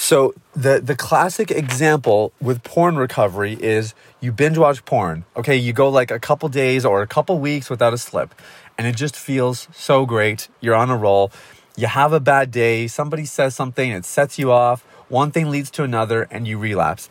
So 0.00 0.32
the 0.54 0.80
the 0.80 0.94
classic 0.94 1.50
example 1.50 2.32
with 2.40 2.62
porn 2.62 2.96
recovery 2.96 3.54
is 3.54 3.94
you 4.20 4.30
binge 4.30 4.56
watch 4.56 4.84
porn. 4.84 5.24
Okay, 5.36 5.56
you 5.56 5.72
go 5.72 5.88
like 5.88 6.12
a 6.12 6.20
couple 6.20 6.48
days 6.48 6.84
or 6.84 7.02
a 7.02 7.06
couple 7.08 7.40
weeks 7.40 7.68
without 7.68 7.92
a 7.92 7.98
slip, 7.98 8.32
and 8.78 8.86
it 8.86 8.94
just 8.94 9.16
feels 9.16 9.66
so 9.72 10.06
great. 10.06 10.48
You're 10.60 10.76
on 10.76 10.88
a 10.88 10.96
roll. 10.96 11.32
You 11.76 11.88
have 11.88 12.12
a 12.12 12.20
bad 12.20 12.52
day, 12.52 12.86
somebody 12.86 13.24
says 13.24 13.56
something, 13.56 13.90
it 13.90 14.04
sets 14.04 14.38
you 14.38 14.52
off, 14.52 14.82
one 15.08 15.32
thing 15.32 15.50
leads 15.50 15.68
to 15.72 15.82
another, 15.82 16.28
and 16.30 16.46
you 16.46 16.58
relapse. 16.58 17.10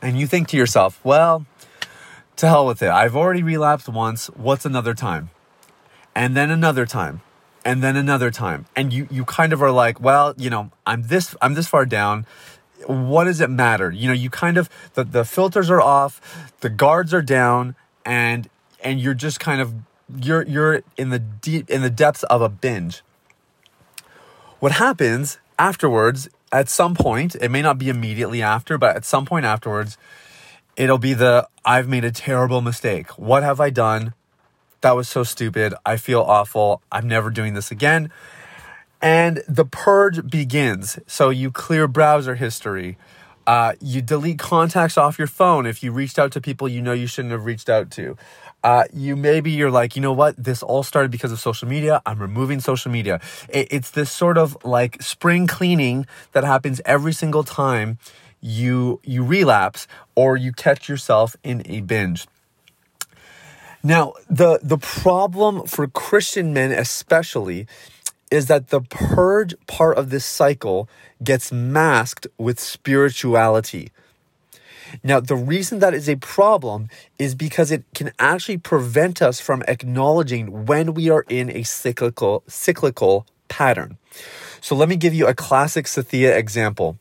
And 0.00 0.16
you 0.16 0.28
think 0.28 0.46
to 0.48 0.56
yourself, 0.56 1.00
well, 1.04 1.46
to 2.36 2.46
hell 2.46 2.64
with 2.64 2.80
it. 2.80 2.90
I've 2.90 3.16
already 3.16 3.42
relapsed 3.42 3.88
once. 3.88 4.28
What's 4.28 4.64
another 4.64 4.94
time? 4.94 5.30
And 6.14 6.36
then 6.36 6.52
another 6.52 6.86
time 6.86 7.22
and 7.64 7.82
then 7.82 7.96
another 7.96 8.30
time. 8.30 8.66
And 8.76 8.92
you 8.92 9.08
you 9.10 9.24
kind 9.24 9.52
of 9.52 9.62
are 9.62 9.70
like 9.70 10.00
well 10.00 10.34
you 10.36 10.50
know 10.50 10.70
i'm 10.86 11.04
this 11.04 11.34
i'm 11.40 11.54
this 11.54 11.66
far 11.66 11.86
down. 11.86 12.26
What 12.86 13.24
does 13.24 13.40
it 13.40 13.50
matter? 13.50 13.90
You 13.90 14.08
know 14.08 14.14
you 14.14 14.30
kind 14.30 14.56
of 14.56 14.68
the, 14.94 15.04
the 15.04 15.24
filters 15.24 15.70
are 15.70 15.80
off 15.80 16.52
the 16.60 16.68
guards 16.68 17.14
are 17.14 17.22
down 17.22 17.74
and 18.04 18.48
and 18.82 19.00
you're 19.00 19.14
just 19.14 19.40
kind 19.40 19.60
of 19.60 19.74
you're 20.16 20.42
you're 20.42 20.82
in 20.96 21.08
the 21.08 21.18
deep 21.18 21.70
in 21.70 21.82
the 21.82 21.90
depths 21.90 22.22
of 22.24 22.42
a 22.42 22.48
binge. 22.48 23.02
What 24.60 24.72
happens 24.72 25.38
afterwards 25.58 26.28
at 26.52 26.68
some 26.68 26.94
point 26.94 27.34
it 27.36 27.50
may 27.50 27.62
not 27.62 27.78
be 27.78 27.88
immediately 27.88 28.42
after 28.42 28.76
but 28.76 28.96
at 28.96 29.04
some 29.04 29.24
point 29.24 29.46
afterwards 29.46 29.96
it'll 30.76 30.98
be 30.98 31.14
the 31.14 31.48
i've 31.64 31.88
made 31.88 32.04
a 32.04 32.12
terrible 32.12 32.60
mistake. 32.60 33.08
What 33.18 33.42
have 33.42 33.60
i 33.60 33.70
done 33.70 34.14
that 34.84 34.94
was 34.94 35.08
so 35.08 35.24
stupid. 35.24 35.72
I 35.86 35.96
feel 35.96 36.20
awful. 36.20 36.82
I'm 36.92 37.08
never 37.08 37.30
doing 37.30 37.54
this 37.54 37.70
again. 37.70 38.10
And 39.00 39.42
the 39.48 39.64
purge 39.64 40.28
begins. 40.28 40.98
So 41.06 41.30
you 41.30 41.50
clear 41.50 41.88
browser 41.88 42.34
history. 42.34 42.98
Uh, 43.46 43.72
you 43.80 44.02
delete 44.02 44.38
contacts 44.38 44.98
off 44.98 45.18
your 45.18 45.26
phone 45.26 45.64
if 45.64 45.82
you 45.82 45.90
reached 45.90 46.18
out 46.18 46.32
to 46.32 46.40
people 46.40 46.68
you 46.68 46.82
know 46.82 46.92
you 46.92 47.06
shouldn't 47.06 47.32
have 47.32 47.46
reached 47.46 47.70
out 47.70 47.90
to. 47.92 48.18
Uh, 48.62 48.84
you 48.92 49.16
maybe 49.16 49.50
you're 49.50 49.70
like, 49.70 49.96
you 49.96 50.02
know 50.02 50.12
what? 50.12 50.36
This 50.36 50.62
all 50.62 50.82
started 50.82 51.10
because 51.10 51.32
of 51.32 51.40
social 51.40 51.66
media. 51.66 52.02
I'm 52.04 52.18
removing 52.18 52.60
social 52.60 52.92
media. 52.92 53.22
It, 53.48 53.68
it's 53.70 53.90
this 53.90 54.12
sort 54.12 54.36
of 54.36 54.54
like 54.64 55.00
spring 55.02 55.46
cleaning 55.46 56.06
that 56.32 56.44
happens 56.44 56.82
every 56.84 57.14
single 57.14 57.42
time 57.42 57.98
you 58.42 59.00
you 59.02 59.24
relapse 59.24 59.88
or 60.14 60.36
you 60.36 60.52
catch 60.52 60.90
yourself 60.90 61.36
in 61.42 61.62
a 61.64 61.80
binge. 61.80 62.26
Now, 63.86 64.14
the 64.30 64.58
the 64.62 64.78
problem 64.78 65.66
for 65.66 65.86
Christian 65.86 66.54
men 66.54 66.72
especially 66.72 67.66
is 68.30 68.46
that 68.46 68.68
the 68.68 68.80
purge 68.80 69.54
part 69.66 69.98
of 69.98 70.08
this 70.08 70.24
cycle 70.24 70.88
gets 71.22 71.52
masked 71.52 72.26
with 72.38 72.58
spirituality. 72.58 73.92
Now, 75.02 75.20
the 75.20 75.36
reason 75.36 75.80
that 75.80 75.92
is 75.92 76.08
a 76.08 76.16
problem 76.16 76.88
is 77.18 77.34
because 77.34 77.70
it 77.70 77.84
can 77.94 78.12
actually 78.18 78.56
prevent 78.56 79.20
us 79.20 79.38
from 79.38 79.62
acknowledging 79.68 80.64
when 80.64 80.94
we 80.94 81.10
are 81.10 81.26
in 81.28 81.50
a 81.50 81.62
cyclical 81.62 82.42
cyclical 82.48 83.26
pattern. 83.48 83.98
So 84.62 84.74
let 84.74 84.88
me 84.88 84.96
give 84.96 85.12
you 85.12 85.26
a 85.26 85.34
classic 85.34 85.84
Sathiya 85.84 86.34
example. 86.38 86.96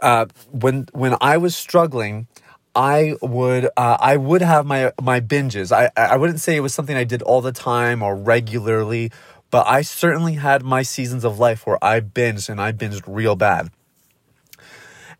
Uh, 0.00 0.26
when 0.50 0.88
when 0.92 1.14
I 1.20 1.36
was 1.36 1.54
struggling, 1.54 2.26
I 2.74 3.16
would 3.20 3.66
uh, 3.76 3.96
I 4.00 4.16
would 4.16 4.40
have 4.40 4.64
my 4.66 4.92
my 5.00 5.20
binges. 5.20 5.72
I 5.72 5.90
I 5.96 6.16
wouldn't 6.16 6.40
say 6.40 6.56
it 6.56 6.60
was 6.60 6.72
something 6.72 6.96
I 6.96 7.04
did 7.04 7.22
all 7.22 7.40
the 7.40 7.52
time 7.52 8.02
or 8.02 8.16
regularly, 8.16 9.12
but 9.50 9.66
I 9.66 9.82
certainly 9.82 10.34
had 10.34 10.62
my 10.62 10.82
seasons 10.82 11.24
of 11.24 11.38
life 11.38 11.66
where 11.66 11.82
I 11.84 12.00
binged 12.00 12.48
and 12.48 12.60
I 12.60 12.72
binged 12.72 13.02
real 13.06 13.36
bad. 13.36 13.70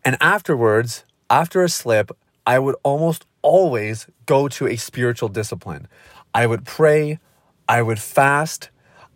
And 0.03 0.17
afterwards, 0.19 1.05
after 1.29 1.63
a 1.63 1.69
slip, 1.69 2.11
I 2.45 2.59
would 2.59 2.75
almost 2.83 3.25
always 3.41 4.07
go 4.25 4.47
to 4.47 4.67
a 4.67 4.75
spiritual 4.75 5.29
discipline. 5.29 5.87
I 6.33 6.47
would 6.47 6.65
pray, 6.65 7.19
I 7.69 7.81
would 7.81 7.99
fast, 7.99 8.69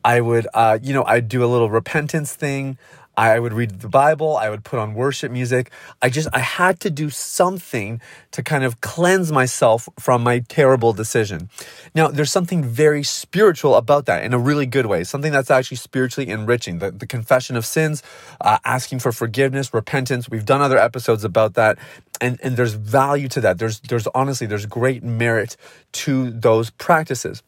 I 0.06 0.22
would, 0.22 0.48
uh, 0.54 0.78
you 0.82 0.94
know, 0.94 1.04
I'd 1.04 1.28
do 1.28 1.44
a 1.44 1.48
little 1.48 1.70
repentance 1.70 2.34
thing. 2.34 2.78
I 3.18 3.40
would 3.40 3.52
read 3.52 3.80
the 3.82 3.90
Bible. 3.90 4.38
I 4.38 4.52
would 4.52 4.64
put 4.64 4.78
on 4.78 4.94
worship 4.94 5.32
music. 5.32 5.72
I 6.04 6.10
just, 6.10 6.30
I 6.34 6.40
had 6.40 6.80
to 6.82 6.92
do 6.92 7.10
something 7.10 8.00
to 8.32 8.44
kind 8.44 8.64
of 8.64 8.80
cleanse 8.80 9.32
myself 9.32 9.90
from 10.00 10.22
my 10.22 10.40
terrible 10.48 10.94
decision. 10.94 11.50
Now, 11.96 12.10
there's 12.10 12.32
something 12.32 12.64
very 12.64 13.02
spiritual 13.02 13.76
about 13.76 14.06
that 14.06 14.24
in 14.24 14.36
a 14.36 14.38
really 14.38 14.68
good 14.68 14.86
way, 14.86 15.04
something 15.04 15.32
that's 15.32 15.50
actually 15.50 15.78
spiritually 15.78 16.30
enriching. 16.30 16.78
The, 16.78 16.92
the 16.92 17.08
confession 17.08 17.56
of 17.56 17.66
sins, 17.66 18.04
uh, 18.40 18.60
asking 18.64 19.00
for 19.00 19.12
forgiveness, 19.12 19.74
repentance. 19.74 20.30
We've 20.30 20.46
done 20.46 20.62
other 20.62 20.78
episodes 20.78 21.24
about 21.24 21.56
that. 21.56 21.80
And, 22.22 22.40
and 22.44 22.56
there's 22.56 22.74
value 22.74 23.28
to 23.30 23.42
that. 23.42 23.58
There's, 23.58 23.80
there's 23.80 24.06
honestly, 24.14 24.46
there's 24.46 24.68
great 24.68 25.04
merit 25.04 25.58
to 25.94 26.30
those 26.30 26.70
practices. 26.70 27.42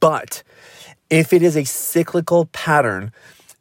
But 0.00 0.42
if 1.08 1.32
it 1.32 1.42
is 1.42 1.56
a 1.56 1.64
cyclical 1.64 2.46
pattern, 2.46 3.12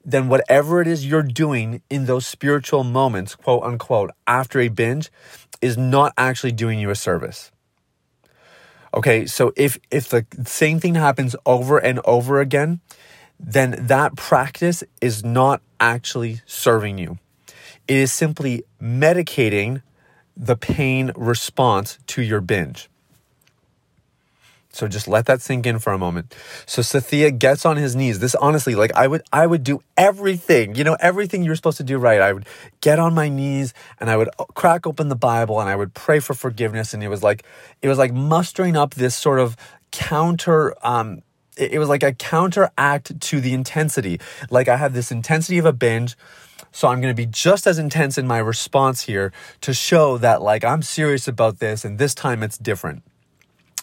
then 0.05 0.27
whatever 0.27 0.81
it 0.81 0.87
is 0.87 1.05
you're 1.05 1.23
doing 1.23 1.81
in 1.89 2.05
those 2.05 2.27
spiritual 2.27 2.83
moments, 2.83 3.35
quote 3.35 3.63
unquote, 3.63 4.11
after 4.27 4.59
a 4.59 4.69
binge 4.69 5.11
is 5.61 5.77
not 5.77 6.13
actually 6.17 6.51
doing 6.51 6.79
you 6.79 6.91
a 6.91 6.95
service. 6.95 7.51
Okay, 8.93 9.25
so 9.25 9.51
if 9.57 9.77
if 9.91 10.07
the 10.07 10.25
same 10.45 10.79
thing 10.79 10.95
happens 10.95 11.35
over 11.45 11.77
and 11.79 11.99
over 12.05 12.39
again, 12.39 12.79
then 13.39 13.75
that 13.87 14.15
practice 14.15 14.83
is 15.01 15.23
not 15.23 15.61
actually 15.79 16.41
serving 16.45 16.97
you. 16.97 17.17
It 17.87 17.97
is 17.97 18.13
simply 18.13 18.63
medicating 18.81 19.81
the 20.37 20.55
pain 20.55 21.11
response 21.15 21.97
to 22.07 22.21
your 22.21 22.41
binge. 22.41 22.89
So 24.75 24.89
just 24.89 25.07
let 25.07 25.25
that 25.27 25.41
sink 25.41 25.65
in 25.65 25.79
for 25.79 25.93
a 25.93 25.97
moment. 25.97 26.35
So 26.65 26.81
Sathiya 26.81 27.39
gets 27.39 27.65
on 27.65 27.77
his 27.77 27.95
knees. 27.95 28.19
This 28.19 28.35
honestly, 28.35 28.75
like 28.75 28.93
I 28.93 29.07
would, 29.07 29.23
I 29.31 29.47
would 29.47 29.63
do 29.63 29.81
everything, 29.95 30.75
you 30.75 30.83
know, 30.83 30.97
everything 30.99 31.43
you're 31.43 31.55
supposed 31.55 31.77
to 31.77 31.83
do 31.83 31.97
right. 31.97 32.19
I 32.19 32.33
would 32.33 32.45
get 32.81 32.99
on 32.99 33.13
my 33.13 33.29
knees 33.29 33.73
and 34.01 34.09
I 34.09 34.17
would 34.17 34.29
crack 34.53 34.85
open 34.85 35.07
the 35.07 35.15
Bible 35.15 35.61
and 35.61 35.69
I 35.69 35.77
would 35.77 35.93
pray 35.93 36.19
for 36.19 36.33
forgiveness. 36.33 36.93
And 36.93 37.01
it 37.01 37.07
was 37.07 37.23
like, 37.23 37.45
it 37.81 37.87
was 37.87 37.97
like 37.97 38.13
mustering 38.13 38.75
up 38.75 38.95
this 38.95 39.15
sort 39.15 39.39
of 39.39 39.55
counter, 39.91 40.75
um, 40.85 41.21
it 41.57 41.79
was 41.79 41.87
like 41.87 42.03
a 42.03 42.13
counteract 42.13 43.17
to 43.17 43.39
the 43.39 43.53
intensity. 43.53 44.19
Like 44.49 44.67
I 44.67 44.75
had 44.75 44.93
this 44.93 45.09
intensity 45.09 45.57
of 45.57 45.65
a 45.65 45.71
binge. 45.71 46.17
So 46.73 46.89
I'm 46.89 46.99
going 46.99 47.15
to 47.15 47.15
be 47.15 47.25
just 47.25 47.65
as 47.65 47.79
intense 47.79 48.17
in 48.17 48.27
my 48.27 48.39
response 48.39 49.03
here 49.03 49.31
to 49.61 49.73
show 49.73 50.17
that 50.17 50.41
like 50.41 50.65
I'm 50.65 50.81
serious 50.81 51.29
about 51.29 51.59
this 51.59 51.85
and 51.85 51.97
this 51.97 52.13
time 52.13 52.43
it's 52.43 52.57
different. 52.57 53.03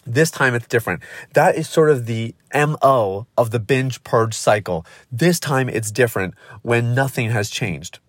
This 0.05 0.31
time 0.31 0.53
it's 0.53 0.67
different. 0.67 1.01
That 1.33 1.55
is 1.55 1.69
sort 1.69 1.89
of 1.89 2.05
the 2.05 2.35
MO 2.53 3.27
of 3.37 3.51
the 3.51 3.59
binge 3.59 4.03
purge 4.03 4.33
cycle. 4.33 4.85
This 5.11 5.39
time 5.39 5.69
it's 5.69 5.91
different 5.91 6.33
when 6.61 6.93
nothing 6.93 7.29
has 7.29 7.49
changed. 7.49 7.99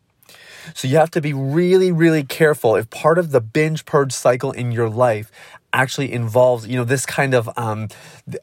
So 0.72 0.88
you 0.88 0.96
have 0.96 1.10
to 1.10 1.20
be 1.20 1.34
really, 1.34 1.92
really 1.92 2.24
careful 2.24 2.74
if 2.74 2.88
part 2.88 3.18
of 3.18 3.32
the 3.32 3.40
binge 3.40 3.84
purge 3.84 4.12
cycle 4.12 4.50
in 4.50 4.72
your 4.72 4.88
life 4.88 5.30
actually 5.74 6.12
involves, 6.12 6.66
you 6.66 6.76
know, 6.76 6.84
this 6.84 7.04
kind 7.04 7.34
of 7.34 7.50
um, 7.58 7.88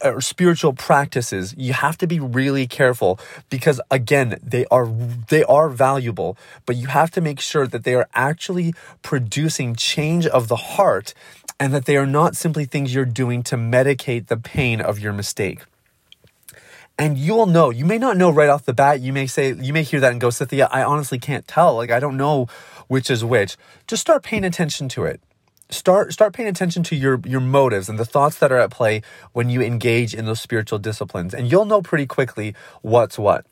uh, 0.02 0.20
spiritual 0.20 0.74
practices. 0.74 1.54
You 1.56 1.72
have 1.72 1.96
to 1.98 2.06
be 2.06 2.20
really 2.20 2.66
careful 2.66 3.18
because, 3.48 3.80
again, 3.90 4.38
they 4.42 4.66
are 4.66 4.86
they 5.28 5.42
are 5.44 5.68
valuable, 5.68 6.36
but 6.66 6.76
you 6.76 6.88
have 6.88 7.10
to 7.12 7.20
make 7.20 7.40
sure 7.40 7.66
that 7.66 7.84
they 7.84 7.94
are 7.94 8.08
actually 8.14 8.74
producing 9.00 9.74
change 9.74 10.26
of 10.26 10.48
the 10.48 10.56
heart 10.56 11.14
and 11.58 11.72
that 11.72 11.84
they 11.84 11.96
are 11.96 12.06
not 12.06 12.36
simply 12.36 12.64
things 12.64 12.94
you're 12.94 13.04
doing 13.04 13.42
to 13.44 13.56
medicate 13.56 14.26
the 14.26 14.36
pain 14.36 14.80
of 14.80 14.98
your 14.98 15.12
mistake. 15.12 15.62
And 16.98 17.16
you'll 17.16 17.46
know, 17.46 17.70
you 17.70 17.84
may 17.84 17.98
not 17.98 18.16
know 18.16 18.30
right 18.30 18.48
off 18.48 18.64
the 18.64 18.74
bat. 18.74 19.00
You 19.00 19.12
may 19.12 19.26
say, 19.26 19.54
you 19.54 19.72
may 19.72 19.82
hear 19.82 20.00
that 20.00 20.12
and 20.12 20.20
go, 20.20 20.28
Sathiya, 20.28 20.68
I 20.70 20.82
honestly 20.82 21.18
can't 21.18 21.48
tell. 21.48 21.74
Like, 21.74 21.90
I 21.90 22.00
don't 22.00 22.16
know 22.16 22.48
which 22.88 23.10
is 23.10 23.24
which. 23.24 23.56
Just 23.86 24.02
start 24.02 24.22
paying 24.22 24.44
attention 24.44 24.88
to 24.90 25.04
it. 25.04 25.20
Start, 25.70 26.12
start 26.12 26.34
paying 26.34 26.50
attention 26.50 26.82
to 26.84 26.96
your, 26.96 27.18
your 27.24 27.40
motives 27.40 27.88
and 27.88 27.98
the 27.98 28.04
thoughts 28.04 28.38
that 28.38 28.52
are 28.52 28.58
at 28.58 28.70
play 28.70 29.00
when 29.32 29.48
you 29.48 29.62
engage 29.62 30.14
in 30.14 30.26
those 30.26 30.40
spiritual 30.40 30.78
disciplines. 30.78 31.32
And 31.32 31.50
you'll 31.50 31.64
know 31.64 31.80
pretty 31.80 32.06
quickly 32.06 32.54
what's 32.82 33.18
what. 33.18 33.46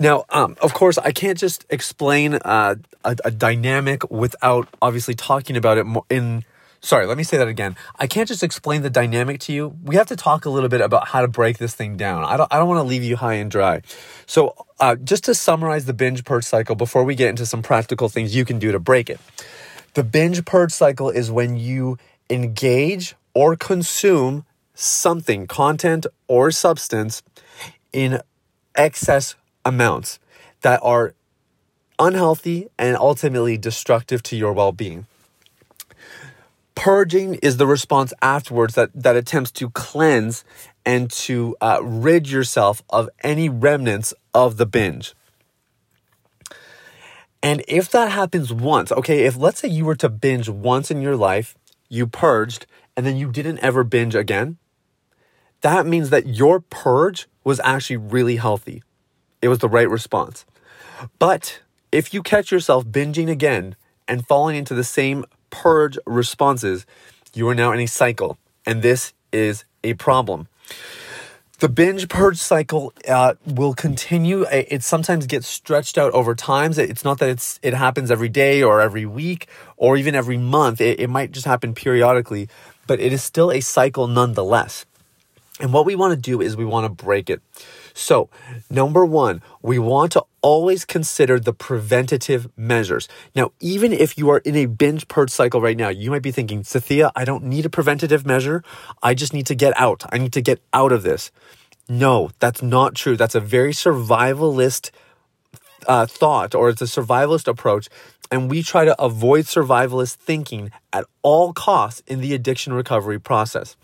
Now, 0.00 0.24
um, 0.30 0.56
of 0.62 0.74
course, 0.74 0.98
I 0.98 1.12
can't 1.12 1.38
just 1.38 1.64
explain 1.70 2.34
uh, 2.34 2.76
a, 3.04 3.16
a, 3.24 3.30
dynamic 3.30 4.10
without 4.10 4.68
obviously 4.82 5.14
talking 5.14 5.56
about 5.56 5.78
it 5.78 5.86
in 6.10 6.44
sorry, 6.80 7.06
let 7.06 7.16
me 7.16 7.24
say 7.24 7.36
that 7.36 7.48
again. 7.48 7.76
I 7.98 8.06
can't 8.06 8.28
just 8.28 8.42
explain 8.42 8.82
the 8.82 8.90
dynamic 8.90 9.40
to 9.40 9.52
you. 9.52 9.76
We 9.82 9.96
have 9.96 10.06
to 10.08 10.16
talk 10.16 10.44
a 10.44 10.50
little 10.50 10.68
bit 10.68 10.80
about 10.80 11.08
how 11.08 11.20
to 11.20 11.28
break 11.28 11.58
this 11.58 11.74
thing 11.74 11.96
down. 11.96 12.24
I 12.24 12.36
don't, 12.36 12.52
I 12.52 12.58
don't 12.58 12.68
want 12.68 12.78
to 12.78 12.84
leave 12.88 13.02
you 13.02 13.16
high 13.16 13.34
and 13.34 13.50
dry. 13.50 13.82
So, 14.26 14.54
uh, 14.78 14.96
just 14.96 15.24
to 15.24 15.34
summarize 15.34 15.86
the 15.86 15.94
binge 15.94 16.24
purge 16.24 16.44
cycle 16.44 16.74
before 16.74 17.04
we 17.04 17.14
get 17.14 17.30
into 17.30 17.46
some 17.46 17.62
practical 17.62 18.08
things 18.08 18.36
you 18.36 18.44
can 18.44 18.58
do 18.58 18.72
to 18.72 18.78
break 18.78 19.08
it. 19.08 19.20
The 19.94 20.04
binge 20.04 20.44
purge 20.44 20.72
cycle 20.72 21.08
is 21.08 21.30
when 21.30 21.56
you 21.56 21.96
engage 22.28 23.14
or 23.34 23.56
consume 23.56 24.44
something, 24.74 25.46
content 25.46 26.06
or 26.28 26.50
substance, 26.50 27.22
in 27.92 28.20
excess 28.74 29.34
amounts 29.64 30.18
that 30.60 30.80
are 30.82 31.14
unhealthy 31.98 32.68
and 32.78 32.96
ultimately 32.96 33.56
destructive 33.56 34.22
to 34.24 34.36
your 34.36 34.52
well 34.52 34.72
being. 34.72 35.06
Purging 36.76 37.34
is 37.36 37.56
the 37.56 37.66
response 37.66 38.12
afterwards 38.22 38.74
that, 38.74 38.90
that 38.94 39.16
attempts 39.16 39.50
to 39.52 39.70
cleanse 39.70 40.44
and 40.84 41.10
to 41.10 41.56
uh, 41.60 41.80
rid 41.82 42.28
yourself 42.28 42.82
of 42.90 43.08
any 43.24 43.48
remnants 43.48 44.14
of 44.32 44.56
the 44.56 44.66
binge. 44.66 45.14
And 47.42 47.64
if 47.66 47.90
that 47.90 48.12
happens 48.12 48.52
once, 48.52 48.92
okay, 48.92 49.24
if 49.24 49.36
let's 49.36 49.60
say 49.60 49.68
you 49.68 49.84
were 49.84 49.96
to 49.96 50.08
binge 50.08 50.48
once 50.48 50.90
in 50.90 51.00
your 51.00 51.16
life, 51.16 51.56
you 51.88 52.06
purged, 52.06 52.66
and 52.96 53.06
then 53.06 53.16
you 53.16 53.32
didn't 53.32 53.58
ever 53.60 53.82
binge 53.82 54.14
again, 54.14 54.58
that 55.62 55.86
means 55.86 56.10
that 56.10 56.26
your 56.26 56.60
purge 56.60 57.26
was 57.42 57.58
actually 57.64 57.96
really 57.96 58.36
healthy. 58.36 58.82
It 59.40 59.48
was 59.48 59.60
the 59.60 59.68
right 59.68 59.88
response. 59.88 60.44
But 61.18 61.62
if 61.90 62.12
you 62.12 62.22
catch 62.22 62.52
yourself 62.52 62.84
binging 62.84 63.30
again 63.30 63.76
and 64.06 64.26
falling 64.26 64.56
into 64.56 64.74
the 64.74 64.84
same 64.84 65.24
purge 65.62 65.98
responses, 66.06 66.86
you 67.34 67.48
are 67.48 67.54
now 67.54 67.72
in 67.72 67.80
a 67.80 67.86
cycle, 67.86 68.36
and 68.66 68.82
this 68.82 69.12
is 69.32 69.64
a 69.82 69.94
problem. 69.94 70.48
The 71.58 71.70
binge 71.70 72.08
purge 72.10 72.36
cycle 72.36 72.92
uh, 73.08 73.34
will 73.46 73.72
continue. 73.72 74.44
It 74.52 74.82
sometimes 74.82 75.26
gets 75.26 75.48
stretched 75.48 75.96
out 75.96 76.12
over 76.12 76.34
time. 76.34 76.72
It's 76.76 77.04
not 77.04 77.18
that 77.20 77.30
it's 77.30 77.58
it 77.62 77.72
happens 77.72 78.10
every 78.10 78.28
day 78.28 78.62
or 78.62 78.82
every 78.82 79.06
week 79.06 79.48
or 79.78 79.96
even 79.96 80.14
every 80.14 80.36
month. 80.36 80.82
It, 80.82 81.00
it 81.00 81.08
might 81.08 81.32
just 81.32 81.46
happen 81.46 81.74
periodically, 81.74 82.50
but 82.86 83.00
it 83.00 83.10
is 83.10 83.22
still 83.22 83.50
a 83.50 83.60
cycle 83.60 84.06
nonetheless. 84.06 84.84
And 85.58 85.72
what 85.72 85.86
we 85.86 85.94
want 85.94 86.12
to 86.12 86.20
do 86.20 86.42
is 86.42 86.56
we 86.56 86.66
want 86.66 86.84
to 86.84 87.04
break 87.04 87.30
it. 87.30 87.40
So, 87.98 88.28
number 88.68 89.06
one, 89.06 89.40
we 89.62 89.78
want 89.78 90.12
to 90.12 90.24
always 90.42 90.84
consider 90.84 91.40
the 91.40 91.54
preventative 91.54 92.46
measures. 92.54 93.08
Now, 93.34 93.52
even 93.58 93.90
if 93.90 94.18
you 94.18 94.28
are 94.28 94.38
in 94.38 94.54
a 94.54 94.66
binge 94.66 95.08
purge 95.08 95.30
cycle 95.30 95.62
right 95.62 95.78
now, 95.78 95.88
you 95.88 96.10
might 96.10 96.20
be 96.20 96.30
thinking, 96.30 96.62
Sathiya, 96.62 97.10
I 97.16 97.24
don't 97.24 97.44
need 97.44 97.64
a 97.64 97.70
preventative 97.70 98.26
measure. 98.26 98.62
I 99.02 99.14
just 99.14 99.32
need 99.32 99.46
to 99.46 99.54
get 99.54 99.72
out. 99.80 100.04
I 100.12 100.18
need 100.18 100.34
to 100.34 100.42
get 100.42 100.60
out 100.74 100.92
of 100.92 101.04
this. 101.04 101.30
No, 101.88 102.30
that's 102.38 102.60
not 102.60 102.94
true. 102.94 103.16
That's 103.16 103.34
a 103.34 103.40
very 103.40 103.72
survivalist 103.72 104.90
uh, 105.88 106.04
thought 106.04 106.54
or 106.54 106.68
it's 106.68 106.82
a 106.82 106.84
survivalist 106.84 107.48
approach. 107.48 107.88
And 108.30 108.50
we 108.50 108.62
try 108.62 108.84
to 108.84 109.00
avoid 109.02 109.46
survivalist 109.46 110.16
thinking 110.16 110.70
at 110.92 111.06
all 111.22 111.54
costs 111.54 112.02
in 112.06 112.20
the 112.20 112.34
addiction 112.34 112.74
recovery 112.74 113.18
process. 113.18 113.74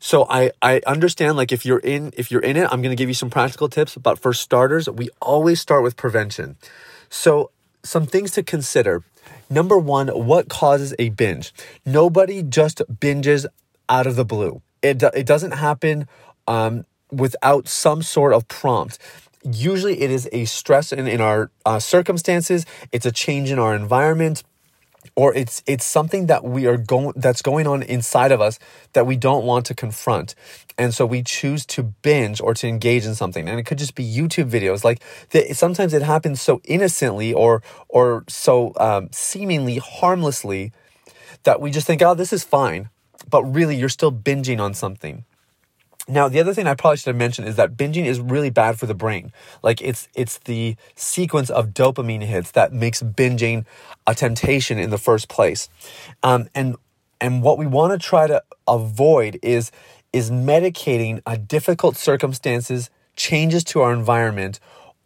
So 0.00 0.26
I, 0.28 0.50
I 0.62 0.80
understand 0.86 1.36
like 1.36 1.52
if 1.52 1.64
you're 1.66 1.78
in 1.78 2.12
if 2.16 2.30
you're 2.30 2.42
in 2.42 2.56
it, 2.56 2.68
I'm 2.70 2.82
gonna 2.82 2.96
give 2.96 3.08
you 3.08 3.14
some 3.14 3.30
practical 3.30 3.68
tips. 3.68 3.96
But 3.96 4.18
for 4.18 4.32
starters, 4.32 4.88
we 4.88 5.10
always 5.20 5.60
start 5.60 5.82
with 5.82 5.96
prevention. 5.96 6.56
So 7.10 7.50
some 7.82 8.06
things 8.06 8.32
to 8.32 8.42
consider. 8.42 9.02
Number 9.50 9.78
one, 9.78 10.08
what 10.08 10.48
causes 10.48 10.94
a 10.98 11.08
binge? 11.10 11.52
Nobody 11.84 12.42
just 12.42 12.82
binges 13.00 13.46
out 13.88 14.06
of 14.06 14.16
the 14.16 14.24
blue. 14.24 14.62
It, 14.82 15.02
it 15.02 15.26
doesn't 15.26 15.52
happen 15.52 16.06
um, 16.46 16.84
without 17.10 17.66
some 17.68 18.02
sort 18.02 18.32
of 18.32 18.46
prompt 18.48 18.98
usually 19.44 20.00
it 20.00 20.10
is 20.10 20.28
a 20.32 20.44
stress 20.44 20.92
in, 20.92 21.06
in 21.06 21.20
our 21.20 21.50
uh, 21.64 21.78
circumstances 21.78 22.66
it's 22.92 23.06
a 23.06 23.12
change 23.12 23.50
in 23.50 23.58
our 23.58 23.74
environment 23.74 24.42
or 25.18 25.34
it's 25.34 25.64
it's 25.66 25.84
something 25.84 26.26
that 26.26 26.44
we 26.44 26.68
are 26.68 26.76
going 26.76 27.12
that's 27.16 27.42
going 27.42 27.66
on 27.66 27.82
inside 27.82 28.30
of 28.30 28.40
us 28.40 28.60
that 28.92 29.04
we 29.04 29.16
don't 29.16 29.44
want 29.44 29.66
to 29.66 29.74
confront. 29.74 30.36
And 30.78 30.94
so 30.94 31.04
we 31.04 31.24
choose 31.24 31.66
to 31.74 31.82
binge 31.82 32.40
or 32.40 32.54
to 32.54 32.68
engage 32.68 33.04
in 33.04 33.16
something. 33.16 33.48
And 33.48 33.58
it 33.58 33.64
could 33.64 33.78
just 33.78 33.96
be 33.96 34.04
youtube 34.04 34.48
videos. 34.48 34.84
Like 34.84 35.02
the, 35.30 35.52
sometimes 35.54 35.92
it 35.92 36.02
happens 36.02 36.40
so 36.40 36.60
innocently 36.62 37.34
or 37.34 37.64
or 37.88 38.22
so 38.28 38.72
um, 38.76 39.08
seemingly 39.10 39.78
harmlessly 39.78 40.70
that 41.42 41.60
we 41.60 41.72
just 41.72 41.88
think 41.88 42.00
oh 42.00 42.14
this 42.14 42.32
is 42.32 42.44
fine. 42.44 42.88
But 43.28 43.42
really 43.42 43.74
you're 43.74 43.88
still 43.88 44.12
binging 44.12 44.60
on 44.60 44.72
something 44.72 45.24
now, 46.08 46.28
the 46.28 46.40
other 46.40 46.54
thing 46.54 46.66
I 46.66 46.74
probably 46.74 46.96
should 46.96 47.08
have 47.08 47.16
mentioned 47.16 47.48
is 47.48 47.56
that 47.56 47.76
binging 47.76 48.06
is 48.06 48.18
really 48.18 48.48
bad 48.48 48.78
for 48.78 48.86
the 48.86 48.94
brain. 48.94 49.30
Like 49.62 49.82
it's 49.82 50.08
it's 50.14 50.38
the 50.38 50.76
sequence 50.96 51.50
of 51.50 51.68
dopamine 51.68 52.22
hits 52.22 52.52
that 52.52 52.72
makes 52.72 53.02
binging 53.02 53.66
a 54.06 54.14
temptation 54.14 54.78
in 54.78 54.88
the 54.88 54.98
first 54.98 55.28
place. 55.28 55.68
Um, 56.22 56.48
and 56.54 56.76
and 57.20 57.42
what 57.42 57.58
we 57.58 57.66
want 57.66 57.92
to 57.92 58.04
try 58.04 58.26
to 58.26 58.42
avoid 58.66 59.38
is 59.42 59.70
is 60.12 60.30
medicating 60.30 61.20
a 61.26 61.36
difficult 61.36 61.96
circumstances, 61.96 62.88
changes 63.14 63.62
to 63.64 63.82
our 63.82 63.92
environment, 63.92 64.60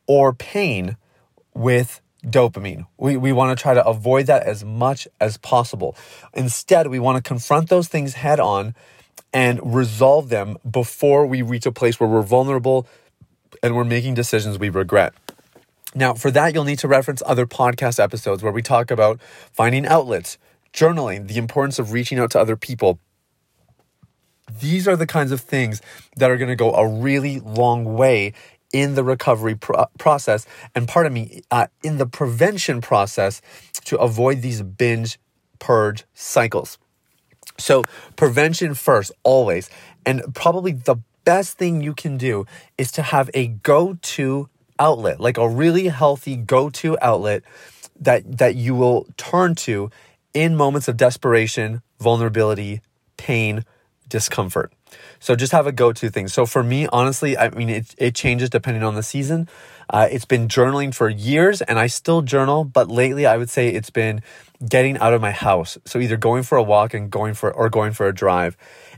or 0.06 0.32
pain 0.32 0.96
with 1.52 2.00
dopamine. 2.24 2.86
We, 2.96 3.16
we 3.16 3.32
want 3.32 3.56
to 3.56 3.60
try 3.60 3.74
to 3.74 3.84
avoid 3.84 4.26
that 4.26 4.44
as 4.44 4.64
much 4.64 5.08
as 5.20 5.36
possible. 5.38 5.96
Instead, 6.34 6.86
we 6.86 7.00
want 7.00 7.16
to 7.16 7.28
confront 7.28 7.68
those 7.68 7.88
things 7.88 8.14
head 8.14 8.38
on 8.38 8.76
and 9.32 9.74
resolve 9.74 10.28
them 10.28 10.58
before 10.68 11.26
we 11.26 11.42
reach 11.42 11.66
a 11.66 11.72
place 11.72 11.98
where 11.98 12.08
we're 12.08 12.22
vulnerable 12.22 12.86
and 13.62 13.74
we're 13.74 13.84
making 13.84 14.14
decisions 14.14 14.58
we 14.58 14.68
regret. 14.68 15.14
Now, 15.94 16.14
for 16.14 16.30
that, 16.30 16.54
you'll 16.54 16.64
need 16.64 16.78
to 16.80 16.88
reference 16.88 17.22
other 17.26 17.46
podcast 17.46 18.02
episodes 18.02 18.42
where 18.42 18.52
we 18.52 18.62
talk 18.62 18.90
about 18.90 19.20
finding 19.52 19.86
outlets, 19.86 20.38
journaling, 20.72 21.28
the 21.28 21.36
importance 21.36 21.78
of 21.78 21.92
reaching 21.92 22.18
out 22.18 22.30
to 22.30 22.40
other 22.40 22.56
people. 22.56 22.98
These 24.60 24.88
are 24.88 24.96
the 24.96 25.06
kinds 25.06 25.32
of 25.32 25.40
things 25.40 25.82
that 26.16 26.30
are 26.30 26.36
going 26.36 26.48
to 26.48 26.56
go 26.56 26.72
a 26.72 26.86
really 26.86 27.40
long 27.40 27.94
way 27.94 28.32
in 28.72 28.94
the 28.94 29.04
recovery 29.04 29.54
pro- 29.54 29.86
process 29.98 30.46
and, 30.74 30.88
pardon 30.88 31.12
me, 31.12 31.42
uh, 31.50 31.66
in 31.82 31.98
the 31.98 32.06
prevention 32.06 32.80
process 32.80 33.42
to 33.84 33.98
avoid 33.98 34.40
these 34.40 34.62
binge 34.62 35.18
purge 35.58 36.04
cycles. 36.14 36.78
So, 37.58 37.84
prevention 38.16 38.74
first, 38.74 39.12
always. 39.22 39.70
And 40.04 40.34
probably 40.34 40.72
the 40.72 40.96
best 41.24 41.58
thing 41.58 41.80
you 41.80 41.94
can 41.94 42.16
do 42.16 42.46
is 42.76 42.90
to 42.92 43.02
have 43.02 43.30
a 43.34 43.48
go 43.48 43.98
to 44.02 44.48
outlet, 44.78 45.20
like 45.20 45.38
a 45.38 45.48
really 45.48 45.88
healthy 45.88 46.36
go 46.36 46.70
to 46.70 46.98
outlet 47.00 47.42
that, 48.00 48.38
that 48.38 48.56
you 48.56 48.74
will 48.74 49.06
turn 49.16 49.54
to 49.54 49.90
in 50.34 50.56
moments 50.56 50.88
of 50.88 50.96
desperation, 50.96 51.82
vulnerability, 52.00 52.80
pain, 53.16 53.64
discomfort. 54.08 54.72
So 55.20 55.36
just 55.36 55.52
have 55.52 55.66
a 55.66 55.72
go 55.72 55.92
to 55.92 56.10
thing. 56.10 56.28
So 56.28 56.44
for 56.46 56.62
me, 56.62 56.86
honestly, 56.92 57.36
I 57.38 57.50
mean, 57.50 57.68
it, 57.68 57.94
it 57.96 58.14
changes 58.14 58.50
depending 58.50 58.82
on 58.82 58.94
the 58.94 59.02
season. 59.02 59.48
Uh, 59.88 60.08
it's 60.10 60.24
been 60.24 60.48
journaling 60.48 60.94
for 60.94 61.08
years 61.08 61.62
and 61.62 61.78
I 61.78 61.86
still 61.86 62.22
journal, 62.22 62.64
but 62.64 62.88
lately 62.88 63.24
I 63.26 63.36
would 63.36 63.50
say 63.50 63.68
it's 63.68 63.90
been 63.90 64.22
getting 64.68 64.98
out 64.98 65.12
of 65.12 65.20
my 65.20 65.30
house. 65.30 65.78
So 65.84 65.98
either 65.98 66.16
going 66.16 66.42
for 66.42 66.56
a 66.56 66.62
walk 66.62 66.94
and 66.94 67.10
going 67.10 67.34
for, 67.34 67.52
or 67.52 67.68
going 67.68 67.92
for 67.92 68.06
a 68.06 68.14
drive. 68.14 68.56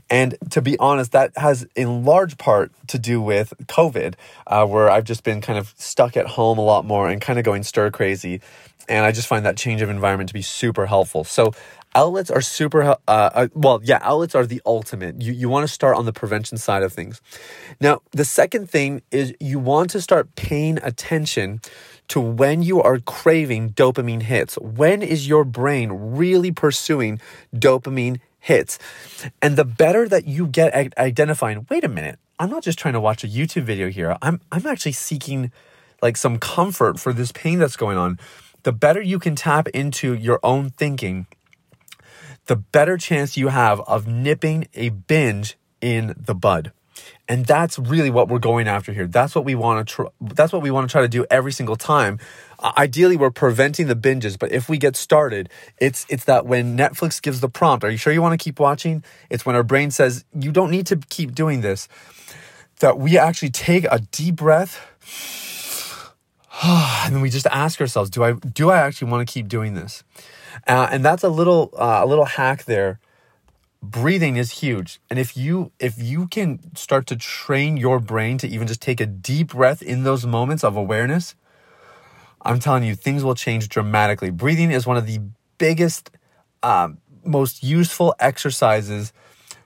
And 0.09 0.35
to 0.51 0.61
be 0.61 0.77
honest, 0.77 1.13
that 1.13 1.31
has 1.37 1.67
in 1.75 2.05
large 2.05 2.37
part 2.37 2.71
to 2.87 2.99
do 2.99 3.21
with 3.21 3.53
COVID, 3.65 4.15
uh, 4.47 4.65
where 4.65 4.89
I've 4.89 5.03
just 5.03 5.23
been 5.23 5.41
kind 5.41 5.57
of 5.57 5.73
stuck 5.77 6.15
at 6.15 6.27
home 6.27 6.57
a 6.57 6.63
lot 6.63 6.85
more 6.85 7.09
and 7.09 7.19
kind 7.19 7.39
of 7.39 7.45
going 7.45 7.63
stir 7.63 7.89
crazy. 7.89 8.41
And 8.87 9.03
I 9.03 9.11
just 9.11 9.27
find 9.27 9.45
that 9.45 9.57
change 9.57 9.81
of 9.81 9.89
environment 9.89 10.29
to 10.29 10.33
be 10.33 10.43
super 10.43 10.85
helpful. 10.85 11.23
So 11.23 11.53
outlets 11.95 12.29
are 12.29 12.41
super 12.41 12.83
uh, 12.83 12.95
uh, 13.07 13.47
well 13.53 13.79
yeah 13.83 13.99
outlets 14.01 14.35
are 14.35 14.45
the 14.45 14.61
ultimate 14.65 15.21
you, 15.21 15.31
you 15.31 15.47
want 15.47 15.65
to 15.65 15.73
start 15.73 15.95
on 15.95 16.05
the 16.05 16.13
prevention 16.13 16.57
side 16.57 16.83
of 16.83 16.91
things 16.91 17.21
now 17.79 18.01
the 18.11 18.25
second 18.25 18.69
thing 18.69 19.01
is 19.11 19.33
you 19.39 19.57
want 19.57 19.89
to 19.89 20.01
start 20.01 20.35
paying 20.35 20.77
attention 20.83 21.61
to 22.09 22.19
when 22.19 22.61
you 22.61 22.81
are 22.81 22.99
craving 22.99 23.71
dopamine 23.71 24.23
hits. 24.23 24.55
When 24.59 25.01
is 25.01 25.27
your 25.27 25.43
brain 25.43 25.91
really 25.91 26.51
pursuing 26.51 27.19
dopamine 27.53 28.19
hits? 28.39 28.79
And 29.41 29.57
the 29.57 29.65
better 29.65 30.07
that 30.07 30.27
you 30.27 30.47
get 30.47 30.73
at 30.73 30.97
identifying 30.97 31.65
wait 31.69 31.83
a 31.83 31.89
minute 31.89 32.19
i'm 32.39 32.49
not 32.49 32.63
just 32.63 32.77
trying 32.77 32.93
to 32.93 32.99
watch 32.99 33.23
a 33.23 33.27
youtube 33.27 33.63
video 33.63 33.89
here. 33.89 34.17
I'm 34.21 34.41
i'm 34.51 34.65
actually 34.67 34.91
seeking 34.91 35.51
like 36.01 36.17
some 36.17 36.37
comfort 36.37 36.99
for 36.99 37.13
this 37.13 37.31
pain 37.31 37.59
that's 37.59 37.77
going 37.77 37.97
on. 37.97 38.19
The 38.63 38.71
better 38.71 39.01
you 39.01 39.19
can 39.19 39.35
tap 39.35 39.67
into 39.69 40.13
your 40.13 40.39
own 40.43 40.69
thinking 40.71 41.27
the 42.47 42.55
better 42.55 42.97
chance 42.97 43.37
you 43.37 43.47
have 43.47 43.79
of 43.81 44.07
nipping 44.07 44.67
a 44.75 44.89
binge 44.89 45.57
in 45.81 46.13
the 46.17 46.35
bud. 46.35 46.71
And 47.27 47.45
that's 47.45 47.79
really 47.79 48.11
what 48.11 48.27
we're 48.27 48.39
going 48.39 48.67
after 48.67 48.93
here. 48.93 49.07
That's 49.07 49.33
what 49.33 49.45
we 49.45 49.55
want 49.55 49.87
to 49.87 49.93
try. 49.93 50.05
That's 50.21 50.53
what 50.53 50.61
we 50.61 50.69
want 50.69 50.87
to 50.87 50.91
try 50.91 51.01
to 51.01 51.07
do 51.07 51.25
every 51.31 51.51
single 51.51 51.75
time. 51.75 52.19
Uh, 52.59 52.71
ideally, 52.77 53.17
we're 53.17 53.31
preventing 53.31 53.87
the 53.87 53.95
binges, 53.95 54.37
but 54.37 54.51
if 54.51 54.69
we 54.69 54.77
get 54.77 54.95
started, 54.95 55.49
it's 55.79 56.05
it's 56.07 56.25
that 56.25 56.45
when 56.45 56.77
Netflix 56.77 57.19
gives 57.19 57.41
the 57.41 57.49
prompt, 57.49 57.83
"Are 57.83 57.89
you 57.89 57.97
sure 57.97 58.13
you 58.13 58.21
want 58.21 58.39
to 58.39 58.43
keep 58.43 58.59
watching?" 58.59 59.03
It's 59.29 59.45
when 59.45 59.55
our 59.55 59.63
brain 59.63 59.89
says, 59.89 60.23
"You 60.39 60.51
don't 60.51 60.69
need 60.69 60.85
to 60.87 60.97
keep 61.09 61.33
doing 61.33 61.61
this." 61.61 61.87
That 62.79 62.99
we 62.99 63.17
actually 63.17 63.51
take 63.51 63.85
a 63.85 63.99
deep 64.11 64.35
breath, 64.35 64.79
and 66.63 67.15
then 67.15 67.21
we 67.21 67.31
just 67.31 67.47
ask 67.47 67.81
ourselves, 67.81 68.11
"Do 68.11 68.23
I 68.23 68.33
do 68.33 68.69
I 68.69 68.77
actually 68.77 69.09
want 69.09 69.27
to 69.27 69.33
keep 69.33 69.47
doing 69.47 69.73
this?" 69.73 70.03
Uh, 70.67 70.87
and 70.91 71.03
that's 71.03 71.23
a 71.23 71.29
little 71.29 71.73
uh, 71.75 72.01
a 72.03 72.05
little 72.05 72.25
hack 72.25 72.65
there. 72.65 72.99
Breathing 73.91 74.37
is 74.37 74.51
huge, 74.61 74.99
and 75.09 75.19
if 75.19 75.37
you 75.37 75.71
if 75.79 76.01
you 76.01 76.27
can 76.27 76.75
start 76.75 77.05
to 77.07 77.15
train 77.15 77.77
your 77.77 77.99
brain 77.99 78.37
to 78.39 78.47
even 78.47 78.67
just 78.67 78.81
take 78.81 78.99
a 78.99 79.05
deep 79.05 79.49
breath 79.49 79.81
in 79.81 80.03
those 80.03 80.25
moments 80.25 80.63
of 80.63 80.75
awareness, 80.75 81.35
I'm 82.41 82.59
telling 82.59 82.83
you, 82.83 82.95
things 82.95 83.23
will 83.23 83.35
change 83.35 83.69
dramatically. 83.69 84.29
Breathing 84.29 84.71
is 84.71 84.87
one 84.87 84.97
of 84.97 85.05
the 85.05 85.19
biggest, 85.57 86.11
um, 86.63 86.97
most 87.23 87.63
useful 87.63 88.15
exercises 88.19 89.13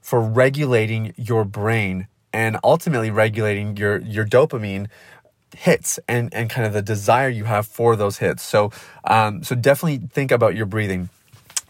for 0.02 0.22
regulating 0.22 1.14
your 1.18 1.46
brain 1.46 2.08
and 2.34 2.58
ultimately 2.64 3.12
regulating 3.12 3.78
your 3.78 4.00
your 4.02 4.26
dopamine 4.26 4.88
hits 5.56 6.00
and 6.08 6.34
and 6.34 6.50
kind 6.50 6.68
of 6.68 6.74
the 6.74 6.82
desire 6.82 7.30
you 7.30 7.46
have 7.46 7.68
for 7.68 7.96
those 7.96 8.18
hits. 8.20 8.44
So 8.44 8.72
um, 9.06 9.44
so 9.44 9.56
definitely 9.56 10.08
think 10.08 10.32
about 10.32 10.56
your 10.56 10.66
breathing. 10.66 11.10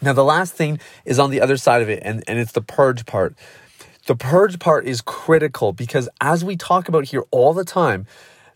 Now 0.02 0.14
the 0.14 0.24
last 0.24 0.54
thing 0.54 0.80
is 1.06 1.20
on 1.20 1.32
the 1.32 1.42
other 1.42 1.58
side 1.58 1.82
of 1.82 1.90
it, 1.90 2.02
and 2.04 2.24
and 2.28 2.40
it's 2.40 2.52
the 2.52 2.62
purge 2.62 3.06
part. 3.06 3.36
The 4.08 4.16
purge 4.16 4.60
part 4.60 4.86
is 4.86 5.02
critical 5.02 5.74
because 5.74 6.10
as 6.20 6.44
we 6.44 6.56
talk 6.56 6.88
about 6.88 7.06
here 7.06 7.24
all 7.32 7.54
the 7.54 7.66
time, 7.66 8.08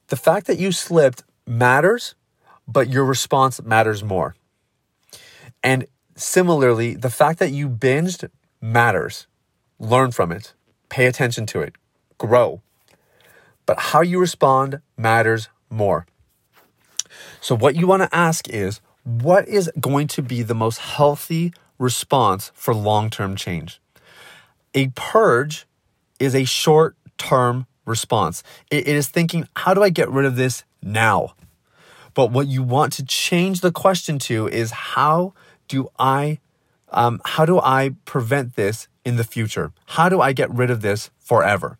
the 0.08 0.16
fact 0.16 0.48
that 0.48 0.58
you 0.58 0.72
slipped 0.72 1.24
matters, 1.46 2.16
but 2.68 2.90
your 2.90 3.06
response 3.06 3.62
matters 3.62 4.04
more. 4.04 4.36
And 5.62 5.86
similarly, 6.16 6.96
the 6.96 7.10
fact 7.10 7.40
that 7.40 7.52
you 7.52 7.70
binged 7.70 8.30
matters. 8.62 9.28
Learn 9.80 10.12
from 10.12 10.32
it. 10.32 10.54
Pay 10.88 11.08
attention 11.08 11.46
to 11.48 11.62
it. 11.62 11.76
Grow 12.18 12.62
but 13.66 13.80
how 13.80 14.02
you 14.02 14.20
respond 14.20 14.82
matters 14.98 15.50
more. 15.70 16.06
So, 17.42 17.56
what 17.56 17.76
you 17.76 17.88
want 17.88 18.04
to 18.04 18.16
ask 18.16 18.50
is 18.50 18.82
what 19.04 19.48
is 19.48 19.72
going 19.80 20.08
to 20.08 20.22
be 20.22 20.42
the 20.42 20.56
most 20.56 20.80
healthy 20.80 21.54
response 21.78 22.52
for 22.54 22.74
long 22.74 23.10
term 23.10 23.36
change? 23.36 23.82
A 24.74 24.88
purge 24.90 25.66
is 26.20 26.34
a 26.34 26.46
short 26.46 26.96
term 27.18 27.68
response. 27.86 28.44
It, 28.72 28.88
is 28.88 29.10
thinking, 29.10 29.48
how 29.56 29.74
do 29.74 29.84
I 29.84 29.90
get 29.90 30.10
rid 30.10 30.26
of 30.26 30.36
this 30.36 30.64
now? 30.82 31.36
But 32.14 32.32
what 32.32 32.48
you 32.48 32.64
want 32.64 32.94
to 32.94 33.06
change 33.06 33.62
the 33.62 33.72
question 33.72 34.20
to 34.20 34.48
is 34.48 34.72
how 34.72 35.34
do 35.68 35.90
I 35.98 36.40
um, 36.90 37.22
how 37.26 37.46
do 37.46 37.60
I 37.60 37.96
prevent 38.06 38.56
this 38.56 38.88
in 39.04 39.16
the 39.16 39.24
future? 39.24 39.72
How 39.88 40.10
do 40.10 40.22
I 40.22 40.32
get 40.32 40.54
rid 40.54 40.70
of 40.70 40.82
this 40.82 41.10
forever? 41.20 41.80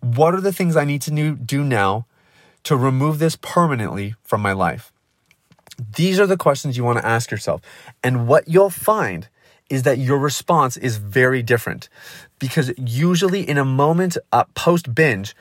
What 0.00 0.34
are 0.34 0.40
the 0.40 0.52
things 0.52 0.76
I 0.76 0.84
need 0.84 1.02
to 1.02 1.34
do 1.34 1.62
now 1.62 2.06
to 2.64 2.74
remove 2.74 3.18
this 3.18 3.36
permanently 3.36 4.14
from 4.22 4.40
my 4.40 4.52
life? 4.52 4.93
These 5.96 6.20
are 6.20 6.26
the 6.26 6.36
questions 6.36 6.76
you 6.76 6.84
want 6.84 6.98
to 6.98 7.06
ask 7.06 7.30
yourself. 7.30 7.60
And 8.02 8.26
what 8.26 8.48
you'll 8.48 8.70
find 8.70 9.28
is 9.70 9.82
that 9.84 9.98
your 9.98 10.18
response 10.18 10.76
is 10.76 10.98
very 10.98 11.42
different 11.42 11.88
because 12.38 12.72
usually 12.78 13.48
in 13.48 13.58
a 13.58 13.64
moment 13.64 14.16
uh, 14.30 14.44
post 14.54 14.94
binge, 14.94 15.34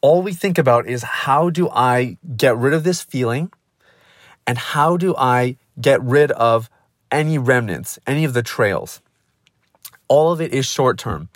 all 0.00 0.22
we 0.22 0.32
think 0.32 0.58
about 0.58 0.86
is 0.86 1.02
how 1.02 1.50
do 1.50 1.70
I 1.70 2.18
get 2.36 2.56
rid 2.56 2.74
of 2.74 2.84
this 2.84 3.02
feeling 3.02 3.50
and 4.46 4.58
how 4.58 4.96
do 4.96 5.14
I 5.16 5.56
get 5.80 6.02
rid 6.02 6.30
of 6.32 6.68
any 7.10 7.38
remnants, 7.38 7.98
any 8.06 8.24
of 8.24 8.34
the 8.34 8.42
trails. 8.42 9.00
All 10.08 10.30
of 10.30 10.40
it 10.40 10.52
is 10.52 10.66
short 10.66 10.98
term. 10.98 11.30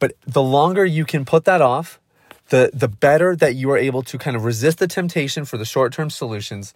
But 0.00 0.14
the 0.26 0.42
longer 0.42 0.84
you 0.84 1.04
can 1.04 1.24
put 1.24 1.44
that 1.44 1.60
off, 1.60 2.00
the, 2.48 2.70
the 2.74 2.88
better 2.88 3.36
that 3.36 3.54
you 3.54 3.70
are 3.70 3.78
able 3.78 4.02
to 4.02 4.18
kind 4.18 4.36
of 4.36 4.44
resist 4.44 4.78
the 4.78 4.88
temptation 4.88 5.44
for 5.44 5.56
the 5.56 5.64
short 5.64 5.92
term 5.92 6.10
solutions 6.10 6.74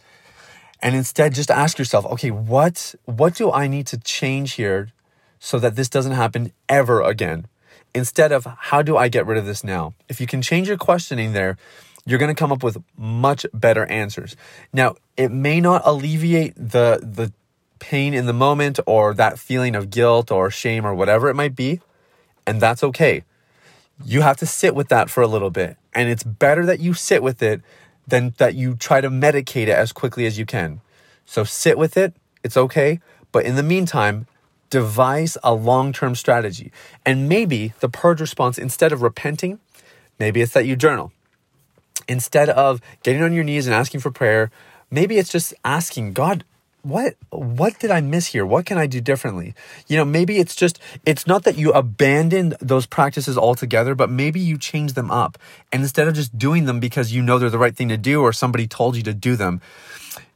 and 0.84 0.94
instead 0.94 1.34
just 1.34 1.50
ask 1.50 1.78
yourself, 1.78 2.04
okay, 2.04 2.30
what, 2.30 2.94
what 3.06 3.34
do 3.34 3.50
I 3.50 3.66
need 3.68 3.86
to 3.86 3.98
change 3.98 4.52
here 4.52 4.90
so 5.38 5.58
that 5.58 5.76
this 5.76 5.88
doesn't 5.88 6.12
happen 6.12 6.52
ever 6.68 7.00
again? 7.00 7.46
Instead 7.94 8.32
of 8.32 8.46
how 8.58 8.82
do 8.82 8.94
I 8.94 9.08
get 9.08 9.24
rid 9.24 9.38
of 9.38 9.46
this 9.46 9.64
now? 9.64 9.94
If 10.10 10.20
you 10.20 10.26
can 10.26 10.42
change 10.42 10.68
your 10.68 10.76
questioning 10.76 11.32
there, 11.32 11.56
you're 12.04 12.18
going 12.18 12.34
to 12.34 12.38
come 12.38 12.52
up 12.52 12.62
with 12.62 12.76
much 12.98 13.46
better 13.54 13.86
answers. 13.86 14.36
Now, 14.74 14.96
it 15.16 15.32
may 15.32 15.58
not 15.58 15.80
alleviate 15.86 16.54
the, 16.54 17.00
the 17.02 17.32
pain 17.78 18.12
in 18.12 18.26
the 18.26 18.34
moment 18.34 18.78
or 18.84 19.14
that 19.14 19.38
feeling 19.38 19.74
of 19.74 19.88
guilt 19.88 20.30
or 20.30 20.50
shame 20.50 20.84
or 20.84 20.94
whatever 20.94 21.30
it 21.30 21.34
might 21.34 21.56
be. 21.56 21.80
And 22.46 22.60
that's 22.60 22.84
okay. 22.84 23.24
You 24.04 24.20
have 24.20 24.36
to 24.36 24.46
sit 24.46 24.74
with 24.74 24.88
that 24.88 25.08
for 25.08 25.22
a 25.22 25.26
little 25.26 25.50
bit. 25.50 25.78
And 25.94 26.10
it's 26.10 26.24
better 26.24 26.66
that 26.66 26.80
you 26.80 26.92
sit 26.92 27.22
with 27.22 27.42
it 27.42 27.62
than 28.06 28.34
that 28.38 28.54
you 28.54 28.76
try 28.76 29.00
to 29.00 29.10
medicate 29.10 29.68
it 29.68 29.70
as 29.70 29.92
quickly 29.92 30.26
as 30.26 30.38
you 30.38 30.46
can. 30.46 30.80
So 31.26 31.44
sit 31.44 31.78
with 31.78 31.96
it. 31.96 32.14
It's 32.42 32.56
okay. 32.56 33.00
But 33.32 33.44
in 33.44 33.56
the 33.56 33.62
meantime, 33.62 34.26
devise 34.70 35.38
a 35.42 35.54
long 35.54 35.92
term 35.92 36.14
strategy. 36.14 36.72
And 37.06 37.28
maybe 37.28 37.72
the 37.80 37.88
purge 37.88 38.20
response, 38.20 38.58
instead 38.58 38.92
of 38.92 39.02
repenting, 39.02 39.60
maybe 40.18 40.40
it's 40.40 40.52
that 40.52 40.66
you 40.66 40.76
journal. 40.76 41.12
Instead 42.08 42.50
of 42.50 42.80
getting 43.02 43.22
on 43.22 43.32
your 43.32 43.44
knees 43.44 43.66
and 43.66 43.74
asking 43.74 44.00
for 44.00 44.10
prayer, 44.10 44.50
maybe 44.90 45.16
it's 45.16 45.30
just 45.30 45.54
asking 45.64 46.12
God, 46.12 46.44
what 46.84 47.16
what 47.30 47.78
did 47.78 47.90
I 47.90 48.02
miss 48.02 48.26
here? 48.26 48.44
What 48.44 48.66
can 48.66 48.76
I 48.76 48.86
do 48.86 49.00
differently? 49.00 49.54
You 49.88 49.96
know, 49.96 50.04
maybe 50.04 50.36
it's 50.36 50.54
just 50.54 50.78
it's 51.06 51.26
not 51.26 51.44
that 51.44 51.56
you 51.56 51.72
abandoned 51.72 52.56
those 52.60 52.84
practices 52.84 53.38
altogether, 53.38 53.94
but 53.94 54.10
maybe 54.10 54.38
you 54.38 54.58
change 54.58 54.92
them 54.92 55.10
up. 55.10 55.38
And 55.72 55.82
instead 55.82 56.08
of 56.08 56.14
just 56.14 56.38
doing 56.38 56.66
them 56.66 56.80
because 56.80 57.10
you 57.12 57.22
know 57.22 57.38
they're 57.38 57.48
the 57.48 57.58
right 57.58 57.74
thing 57.74 57.88
to 57.88 57.96
do 57.96 58.20
or 58.20 58.32
somebody 58.32 58.66
told 58.66 58.96
you 58.96 59.02
to 59.04 59.14
do 59.14 59.34
them, 59.34 59.62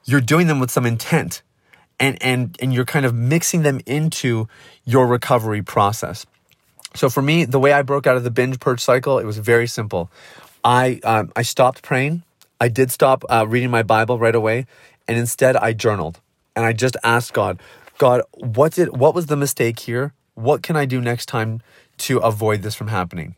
you're 0.06 0.22
doing 0.22 0.46
them 0.46 0.58
with 0.58 0.70
some 0.70 0.86
intent. 0.86 1.42
And 2.00 2.20
and 2.22 2.56
and 2.62 2.72
you're 2.72 2.86
kind 2.86 3.04
of 3.04 3.14
mixing 3.14 3.62
them 3.62 3.80
into 3.84 4.48
your 4.84 5.06
recovery 5.06 5.62
process. 5.62 6.24
So 6.94 7.10
for 7.10 7.20
me, 7.20 7.44
the 7.44 7.60
way 7.60 7.72
I 7.72 7.82
broke 7.82 8.06
out 8.06 8.16
of 8.16 8.24
the 8.24 8.30
binge 8.30 8.58
purge 8.58 8.80
cycle, 8.80 9.18
it 9.18 9.26
was 9.26 9.36
very 9.38 9.66
simple. 9.66 10.10
I 10.64 11.00
um, 11.04 11.30
I 11.36 11.42
stopped 11.42 11.82
praying. 11.82 12.22
I 12.60 12.68
did 12.68 12.90
stop 12.90 13.24
uh, 13.28 13.46
reading 13.46 13.70
my 13.70 13.82
Bible 13.82 14.18
right 14.18 14.34
away, 14.34 14.66
and 15.06 15.18
instead 15.18 15.54
I 15.56 15.74
journaled 15.74 16.20
and 16.58 16.66
I 16.66 16.72
just 16.72 16.96
asked 17.04 17.34
God, 17.34 17.60
God, 17.98 18.22
what 18.34 18.72
did 18.72 18.96
what 18.96 19.14
was 19.14 19.26
the 19.26 19.36
mistake 19.36 19.78
here? 19.78 20.12
What 20.34 20.64
can 20.64 20.74
I 20.74 20.86
do 20.86 21.00
next 21.00 21.26
time 21.26 21.62
to 21.98 22.18
avoid 22.18 22.62
this 22.62 22.74
from 22.74 22.88
happening? 22.88 23.36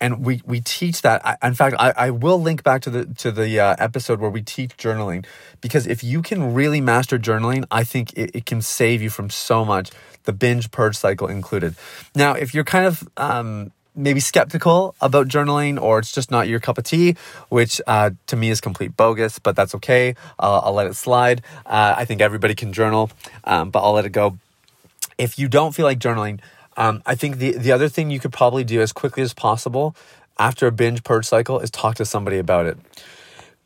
And 0.00 0.24
we 0.24 0.40
we 0.46 0.62
teach 0.62 1.02
that. 1.02 1.20
I, 1.24 1.36
in 1.46 1.54
fact, 1.54 1.76
I, 1.78 1.92
I 1.96 2.10
will 2.10 2.40
link 2.40 2.62
back 2.62 2.80
to 2.82 2.90
the 2.90 3.04
to 3.16 3.30
the 3.30 3.60
uh, 3.60 3.76
episode 3.78 4.20
where 4.20 4.30
we 4.30 4.40
teach 4.40 4.74
journaling 4.78 5.26
because 5.60 5.86
if 5.86 6.02
you 6.02 6.22
can 6.22 6.54
really 6.54 6.80
master 6.80 7.18
journaling, 7.18 7.64
I 7.70 7.84
think 7.84 8.14
it, 8.14 8.30
it 8.34 8.46
can 8.46 8.62
save 8.62 9.02
you 9.02 9.10
from 9.10 9.28
so 9.28 9.66
much. 9.66 9.90
The 10.24 10.32
binge 10.32 10.70
purge 10.70 10.96
cycle 10.96 11.28
included. 11.28 11.74
Now, 12.14 12.32
if 12.32 12.54
you're 12.54 12.64
kind 12.64 12.86
of 12.86 13.06
um, 13.18 13.70
maybe 13.94 14.20
skeptical 14.20 14.94
about 15.00 15.28
journaling 15.28 15.80
or 15.80 15.98
it's 15.98 16.12
just 16.12 16.30
not 16.30 16.48
your 16.48 16.60
cup 16.60 16.78
of 16.78 16.84
tea, 16.84 17.16
which 17.48 17.80
uh, 17.86 18.10
to 18.26 18.36
me 18.36 18.50
is 18.50 18.60
complete 18.60 18.96
bogus, 18.96 19.38
but 19.38 19.54
that's 19.54 19.74
okay. 19.74 20.14
I'll, 20.38 20.60
I'll 20.64 20.72
let 20.72 20.86
it 20.86 20.94
slide. 20.94 21.42
Uh, 21.66 21.94
I 21.96 22.04
think 22.04 22.20
everybody 22.20 22.54
can 22.54 22.72
journal, 22.72 23.10
um, 23.44 23.70
but 23.70 23.82
I'll 23.82 23.92
let 23.92 24.06
it 24.06 24.12
go. 24.12 24.38
If 25.18 25.38
you 25.38 25.48
don't 25.48 25.74
feel 25.74 25.84
like 25.84 25.98
journaling, 25.98 26.40
um, 26.76 27.02
I 27.04 27.14
think 27.14 27.36
the, 27.36 27.52
the 27.52 27.72
other 27.72 27.88
thing 27.88 28.10
you 28.10 28.18
could 28.18 28.32
probably 28.32 28.64
do 28.64 28.80
as 28.80 28.92
quickly 28.92 29.22
as 29.22 29.34
possible 29.34 29.94
after 30.38 30.66
a 30.66 30.72
binge 30.72 31.04
purge 31.04 31.26
cycle 31.26 31.60
is 31.60 31.70
talk 31.70 31.96
to 31.96 32.04
somebody 32.04 32.38
about 32.38 32.66
it. 32.66 32.78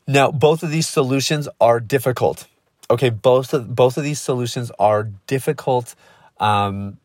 Now, 0.05 0.31
both 0.31 0.63
of 0.63 0.71
these 0.71 0.87
solutions 0.87 1.47
are 1.59 1.79
difficult. 1.79 2.47
Okay, 2.89 3.09
both 3.09 3.53
of, 3.53 3.75
both 3.75 3.97
of 3.97 4.03
these 4.03 4.21
solutions 4.21 4.71
are 4.79 5.03
difficult 5.25 5.95
um, 6.39 6.97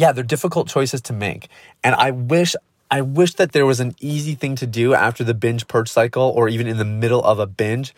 yeah, 0.00 0.12
they're 0.12 0.24
difficult 0.24 0.66
choices 0.66 1.02
to 1.02 1.12
make. 1.12 1.48
And 1.84 1.94
I 1.94 2.10
wish 2.10 2.56
I 2.90 3.02
wish 3.02 3.34
that 3.34 3.52
there 3.52 3.66
was 3.66 3.80
an 3.80 3.94
easy 4.00 4.34
thing 4.34 4.56
to 4.56 4.66
do 4.66 4.94
after 4.94 5.22
the 5.22 5.34
binge 5.34 5.68
purge 5.68 5.90
cycle 5.90 6.32
or 6.34 6.48
even 6.48 6.66
in 6.66 6.78
the 6.78 6.86
middle 6.86 7.22
of 7.22 7.38
a 7.38 7.46
binge. 7.46 7.94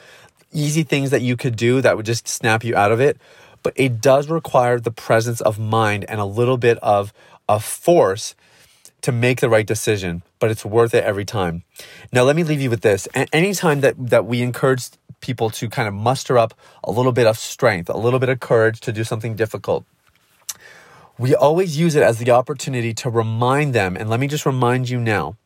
Easy 0.53 0.83
things 0.83 1.11
that 1.11 1.23
you 1.23 1.37
could 1.37 1.57
do 1.57 1.81
that 1.81 1.97
would 1.97 2.05
just 2.05 2.27
snap 2.27 2.65
you 2.65 2.75
out 2.77 2.91
of 2.93 3.01
it. 3.01 3.19
But 3.63 3.73
it 3.77 4.01
does 4.01 4.29
require 4.29 4.81
the 4.81 4.91
presence 4.91 5.41
of 5.41 5.59
mind 5.61 6.05
and 6.09 6.21
a 6.21 6.25
little 6.25 6.59
bit 6.59 6.77
of, 6.83 7.13
a 7.49 7.59
force 7.61 8.35
to 9.03 9.13
make 9.13 9.41
the 9.41 9.49
right 9.49 9.67
decision, 9.67 10.23
but 10.39 10.51
it's 10.51 10.65
worth 10.65 10.95
it 10.95 11.05
every 11.05 11.25
time. 11.25 11.65
Now, 12.13 12.23
let 12.23 12.37
me 12.37 12.45
leave 12.45 12.61
you 12.61 12.71
with 12.71 12.83
this. 12.83 13.09
Anytime 13.15 13.81
that, 13.81 13.95
that 13.99 14.27
we 14.27 14.43
encourage 14.43 14.85
people 15.21 15.51
to 15.51 15.69
kind 15.69 15.89
of 15.89 15.95
muster 15.95 16.39
up 16.39 16.55
a 16.85 16.91
little 16.91 17.13
bit 17.13 17.27
of 17.27 17.37
strength, 17.37 17.89
a 17.89 17.97
little 17.97 18.21
bit 18.21 18.29
of 18.29 18.41
courage 18.41 18.81
to 18.81 18.93
do 18.93 19.05
something 19.05 19.35
difficult, 19.35 19.85
we 21.19 21.35
always 21.35 21.79
use 21.79 21.95
it 21.95 22.03
as 22.03 22.19
the 22.19 22.31
opportunity 22.31 22.95
to 22.95 23.11
remind 23.11 23.75
them. 23.75 23.97
And 23.97 24.09
let 24.09 24.21
me 24.21 24.27
just 24.27 24.47
remind 24.47 24.89
you 24.89 24.99
now 24.99 25.37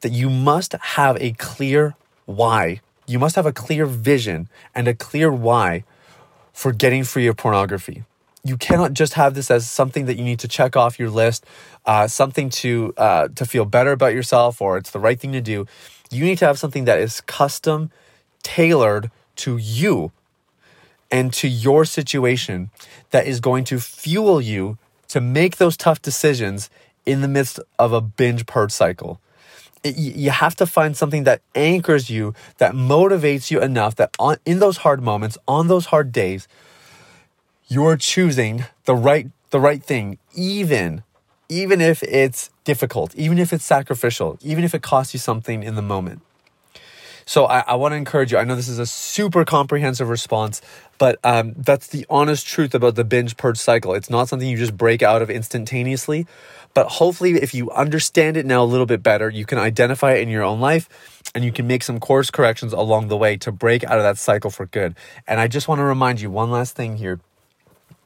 that 0.00 0.12
you 0.12 0.30
must 0.30 0.72
have 0.72 1.16
a 1.20 1.32
clear 1.32 1.94
why. 2.26 2.80
You 3.06 3.18
must 3.18 3.36
have 3.36 3.46
a 3.46 3.52
clear 3.52 3.86
vision 3.86 4.48
and 4.74 4.86
a 4.86 4.94
clear 4.94 5.32
why 5.32 5.84
for 6.52 6.72
getting 6.72 7.04
free 7.04 7.26
of 7.26 7.36
pornography. 7.36 8.04
You 8.44 8.56
cannot 8.56 8.92
just 8.92 9.14
have 9.14 9.34
this 9.34 9.50
as 9.50 9.68
something 9.68 10.06
that 10.06 10.16
you 10.16 10.24
need 10.24 10.38
to 10.40 10.48
check 10.48 10.76
off 10.76 10.98
your 10.98 11.10
list, 11.10 11.44
uh, 11.84 12.06
something 12.06 12.50
to 12.50 12.94
uh, 12.96 13.28
to 13.34 13.44
feel 13.44 13.64
better 13.64 13.92
about 13.92 14.14
yourself, 14.14 14.62
or 14.62 14.78
it's 14.78 14.90
the 14.90 15.00
right 15.00 15.18
thing 15.18 15.32
to 15.32 15.40
do. 15.40 15.66
You 16.10 16.24
need 16.24 16.38
to 16.38 16.46
have 16.46 16.58
something 16.58 16.84
that 16.84 16.98
is 16.98 17.20
custom, 17.22 17.90
tailored 18.42 19.10
to 19.36 19.56
you 19.56 20.12
and 21.10 21.32
to 21.34 21.48
your 21.48 21.84
situation 21.84 22.70
that 23.10 23.26
is 23.26 23.40
going 23.40 23.64
to 23.64 23.78
fuel 23.78 24.40
you 24.40 24.78
to 25.08 25.20
make 25.20 25.56
those 25.56 25.76
tough 25.76 26.02
decisions 26.02 26.70
in 27.06 27.22
the 27.22 27.28
midst 27.28 27.58
of 27.78 27.92
a 27.92 28.00
binge 28.00 28.46
purge 28.46 28.72
cycle. 28.72 29.20
It, 29.82 29.96
you 29.96 30.30
have 30.30 30.56
to 30.56 30.66
find 30.66 30.96
something 30.96 31.24
that 31.24 31.40
anchors 31.54 32.10
you, 32.10 32.34
that 32.58 32.72
motivates 32.72 33.50
you 33.50 33.60
enough 33.60 33.94
that 33.96 34.10
on, 34.18 34.36
in 34.44 34.58
those 34.58 34.78
hard 34.78 35.02
moments, 35.02 35.38
on 35.46 35.68
those 35.68 35.86
hard 35.86 36.12
days, 36.12 36.46
you're 37.68 37.96
choosing 37.96 38.64
the 38.84 38.94
right 38.94 39.28
the 39.50 39.60
right 39.60 39.82
thing, 39.82 40.18
even 40.34 41.02
even 41.48 41.80
if 41.80 42.02
it's 42.02 42.50
difficult, 42.64 43.14
even 43.14 43.38
if 43.38 43.52
it's 43.52 43.64
sacrificial, 43.64 44.38
even 44.42 44.64
if 44.64 44.74
it 44.74 44.82
costs 44.82 45.14
you 45.14 45.20
something 45.20 45.62
in 45.62 45.74
the 45.74 45.82
moment. 45.82 46.20
So 47.28 47.44
I, 47.44 47.58
I 47.66 47.74
want 47.74 47.92
to 47.92 47.96
encourage 47.96 48.32
you. 48.32 48.38
I 48.38 48.44
know 48.44 48.56
this 48.56 48.68
is 48.68 48.78
a 48.78 48.86
super 48.86 49.44
comprehensive 49.44 50.08
response, 50.08 50.62
but 50.96 51.18
um, 51.22 51.52
that's 51.58 51.88
the 51.88 52.06
honest 52.08 52.46
truth 52.46 52.74
about 52.74 52.94
the 52.94 53.04
binge 53.04 53.36
purge 53.36 53.58
cycle. 53.58 53.92
It's 53.92 54.08
not 54.08 54.30
something 54.30 54.48
you 54.48 54.56
just 54.56 54.78
break 54.78 55.02
out 55.02 55.20
of 55.20 55.28
instantaneously. 55.28 56.26
But 56.72 56.86
hopefully, 56.86 57.32
if 57.32 57.52
you 57.52 57.70
understand 57.72 58.38
it 58.38 58.46
now 58.46 58.62
a 58.62 58.64
little 58.64 58.86
bit 58.86 59.02
better, 59.02 59.28
you 59.28 59.44
can 59.44 59.58
identify 59.58 60.14
it 60.14 60.22
in 60.22 60.30
your 60.30 60.42
own 60.42 60.58
life 60.58 60.88
and 61.34 61.44
you 61.44 61.52
can 61.52 61.66
make 61.66 61.82
some 61.82 62.00
course 62.00 62.30
corrections 62.30 62.72
along 62.72 63.08
the 63.08 63.16
way 63.18 63.36
to 63.36 63.52
break 63.52 63.84
out 63.84 63.98
of 63.98 64.04
that 64.04 64.16
cycle 64.16 64.50
for 64.50 64.64
good. 64.64 64.94
And 65.26 65.38
I 65.38 65.48
just 65.48 65.68
want 65.68 65.80
to 65.80 65.84
remind 65.84 66.22
you 66.22 66.30
one 66.30 66.50
last 66.50 66.76
thing 66.76 66.96
here 66.96 67.20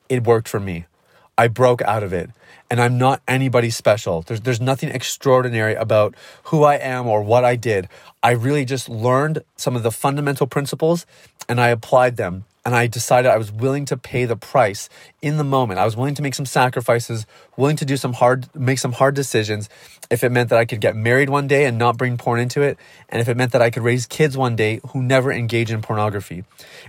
it 0.09 0.25
worked 0.25 0.49
for 0.49 0.59
me. 0.59 0.87
I 1.37 1.49
broke 1.49 1.83
out 1.83 2.03
of 2.03 2.13
it 2.13 2.31
and 2.71 2.81
I'm 2.81 2.99
not 2.99 3.23
anybody 3.29 3.71
special. 3.71 4.23
There's, 4.23 4.41
there's 4.41 4.61
nothing 4.61 4.89
extraordinary 4.89 5.75
about 5.75 6.15
who 6.45 6.65
I 6.65 6.77
am 6.77 7.07
or 7.07 7.23
what 7.23 7.45
I 7.45 7.57
did. 7.57 7.89
I 8.23 8.33
really 8.33 8.65
just 8.65 8.89
learned 8.89 9.43
some 9.57 9.77
of 9.77 9.83
the 9.83 9.91
fundamental 9.91 10.47
principles 10.47 11.07
and 11.49 11.61
I 11.61 11.69
applied 11.69 12.17
them 12.17 12.45
and 12.65 12.75
I 12.75 12.87
decided 12.87 13.31
I 13.31 13.39
was 13.39 13.51
willing 13.51 13.85
to 13.87 13.97
pay 13.97 14.25
the 14.25 14.37
price 14.37 14.89
in 15.21 15.37
the 15.37 15.45
moment. 15.45 15.81
I 15.81 15.85
was 15.85 15.97
willing 15.97 16.15
to 16.15 16.23
make 16.23 16.35
some 16.35 16.47
sacrifices, 16.47 17.27
willing 17.57 17.77
to 17.77 17.85
do 17.85 17.97
some 17.97 18.13
hard, 18.13 18.49
make 18.55 18.79
some 18.79 18.93
hard 18.93 19.15
decisions 19.15 19.69
if 20.11 20.23
it 20.23 20.31
meant 20.31 20.51
that 20.51 20.59
I 20.59 20.65
could 20.65 20.81
get 20.81 20.95
married 20.95 21.29
one 21.29 21.49
day 21.49 21.65
and 21.65 21.77
not 21.77 21.97
bring 21.97 22.17
porn 22.17 22.39
into 22.39 22.63
it, 22.63 22.79
and 23.09 23.21
if 23.21 23.29
it 23.29 23.37
meant 23.37 23.53
that 23.53 23.63
I 23.63 23.71
could 23.71 23.83
raise 23.83 24.07
kids 24.07 24.37
one 24.37 24.57
day 24.57 24.81
who 24.91 25.03
never 25.03 25.33
engage 25.33 25.71
in 25.71 25.83
pornography. 25.83 26.45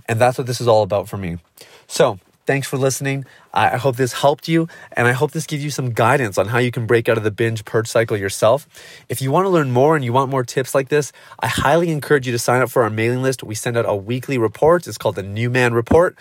And 0.08 0.20
that's 0.20 0.38
what 0.38 0.46
this 0.46 0.62
is 0.62 0.68
all 0.68 0.84
about 0.84 1.10
for 1.10 1.18
me. 1.18 1.40
So, 1.88 2.20
Thanks 2.46 2.68
for 2.68 2.78
listening. 2.78 3.24
I 3.54 3.78
hope 3.78 3.96
this 3.96 4.12
helped 4.12 4.50
you, 4.50 4.68
and 4.92 5.08
I 5.08 5.14
hope 5.14 5.32
this 5.32 5.48
gives 5.48 5.64
you 5.64 5.70
some 5.70 5.92
guidance 5.92 6.38
on 6.38 6.48
how 6.48 6.58
you 6.58 6.72
can 6.72 6.86
break 6.86 7.08
out 7.08 7.18
of 7.18 7.24
the 7.24 7.32
binge 7.32 7.64
purge 7.64 7.88
cycle 7.88 8.18
yourself. 8.18 8.68
If 9.08 9.22
you 9.22 9.32
want 9.32 9.46
to 9.46 9.50
learn 9.50 9.72
more 9.72 9.96
and 9.96 10.04
you 10.04 10.12
want 10.12 10.30
more 10.30 10.44
tips 10.44 10.76
like 10.76 10.90
this, 10.90 11.14
I 11.40 11.48
highly 11.48 11.90
encourage 11.90 12.26
you 12.26 12.34
to 12.34 12.40
sign 12.40 12.62
up 12.62 12.70
for 12.70 12.84
our 12.84 12.90
mailing 12.90 13.22
list. 13.22 13.44
We 13.44 13.56
send 13.56 13.78
out 13.78 13.86
a 13.88 13.96
weekly 13.96 14.38
report. 14.38 14.88
It's 14.88 14.98
called 14.98 15.16
the 15.16 15.24
New 15.24 15.50
Man 15.50 15.74
Report, 15.74 16.18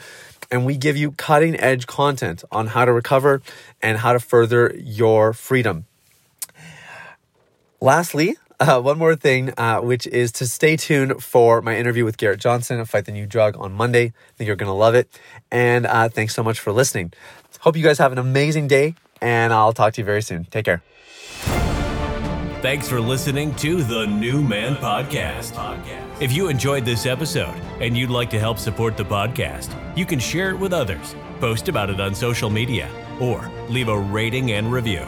and 0.49 0.65
we 0.65 0.77
give 0.77 0.97
you 0.97 1.11
cutting 1.11 1.59
edge 1.59 1.89
content 1.89 2.45
on 2.53 2.69
how 2.69 2.85
to 2.85 2.93
recover 2.93 3.43
and 3.83 3.99
how 3.99 4.13
to 4.13 4.21
further 4.21 4.73
your 4.79 5.33
freedom. 5.33 5.87
Lastly, 7.81 8.37
uh, 8.63 8.81
one 8.81 8.99
more 8.99 9.17
thing, 9.17 9.53
uh, 9.57 9.81
which 9.81 10.07
is 10.07 10.33
to 10.33 10.47
stay 10.47 10.77
tuned 10.77 11.23
for 11.23 11.61
my 11.63 11.77
interview 11.77 12.05
with 12.05 12.17
Garrett 12.17 12.41
Jonsson, 12.41 12.87
Fight 12.87 13.05
the 13.05 13.13
New 13.13 13.27
Drug, 13.27 13.57
on 13.59 13.73
Monday. 13.73 14.07
I 14.07 14.33
think 14.37 14.47
you're 14.47 14.57
going 14.57 14.69
to 14.69 14.73
love 14.73 14.95
it. 14.95 15.09
And 15.51 15.87
uh, 15.87 16.09
thanks 16.09 16.35
so 16.35 16.43
much 16.43 16.61
for 16.61 16.73
listening. 16.73 17.13
Hope 17.61 17.77
you 17.77 17.83
guys 17.83 17.99
have 17.99 18.13
an 18.13 18.19
amazing 18.19 18.69
day, 18.69 18.95
and 19.21 19.53
I'll 19.53 19.73
talk 19.73 19.95
to 19.95 20.01
you 20.01 20.05
very 20.05 20.23
soon. 20.23 20.45
Take 20.45 20.65
care. 20.65 20.83
Thanks 22.63 22.89
for 22.89 23.01
listening 23.01 23.55
to 23.57 23.83
the 23.83 24.07
New 24.07 24.41
Man 24.41 24.77
Podcast. 24.77 25.59
If 26.21 26.31
you 26.31 26.49
enjoyed 26.49 26.85
this 26.85 27.07
episode 27.07 27.61
and 27.81 27.97
you'd 27.97 28.11
like 28.11 28.31
to 28.31 28.39
help 28.39 28.59
support 28.59 28.97
the 28.97 29.05
podcast, 29.05 29.75
you 29.97 30.07
can 30.07 30.21
share 30.21 30.51
it 30.51 30.59
with 30.59 30.73
others, 30.73 31.17
post 31.41 31.69
about 31.69 31.91
it 31.91 32.01
on 32.01 32.15
social 32.15 32.51
media, 32.51 32.89
or 33.21 33.51
leave 33.69 33.89
a 33.89 33.99
rating 33.99 34.53
and 34.53 34.71
review. 34.73 35.05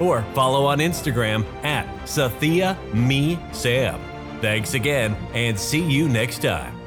or 0.00 0.22
follow 0.34 0.66
on 0.66 0.78
Instagram 0.78 1.44
at 1.64 1.86
SathiaMeSam. 2.04 4.00
Thanks 4.40 4.74
again 4.74 5.16
and 5.34 5.58
see 5.58 5.82
you 5.82 6.08
next 6.08 6.42
time. 6.42 6.79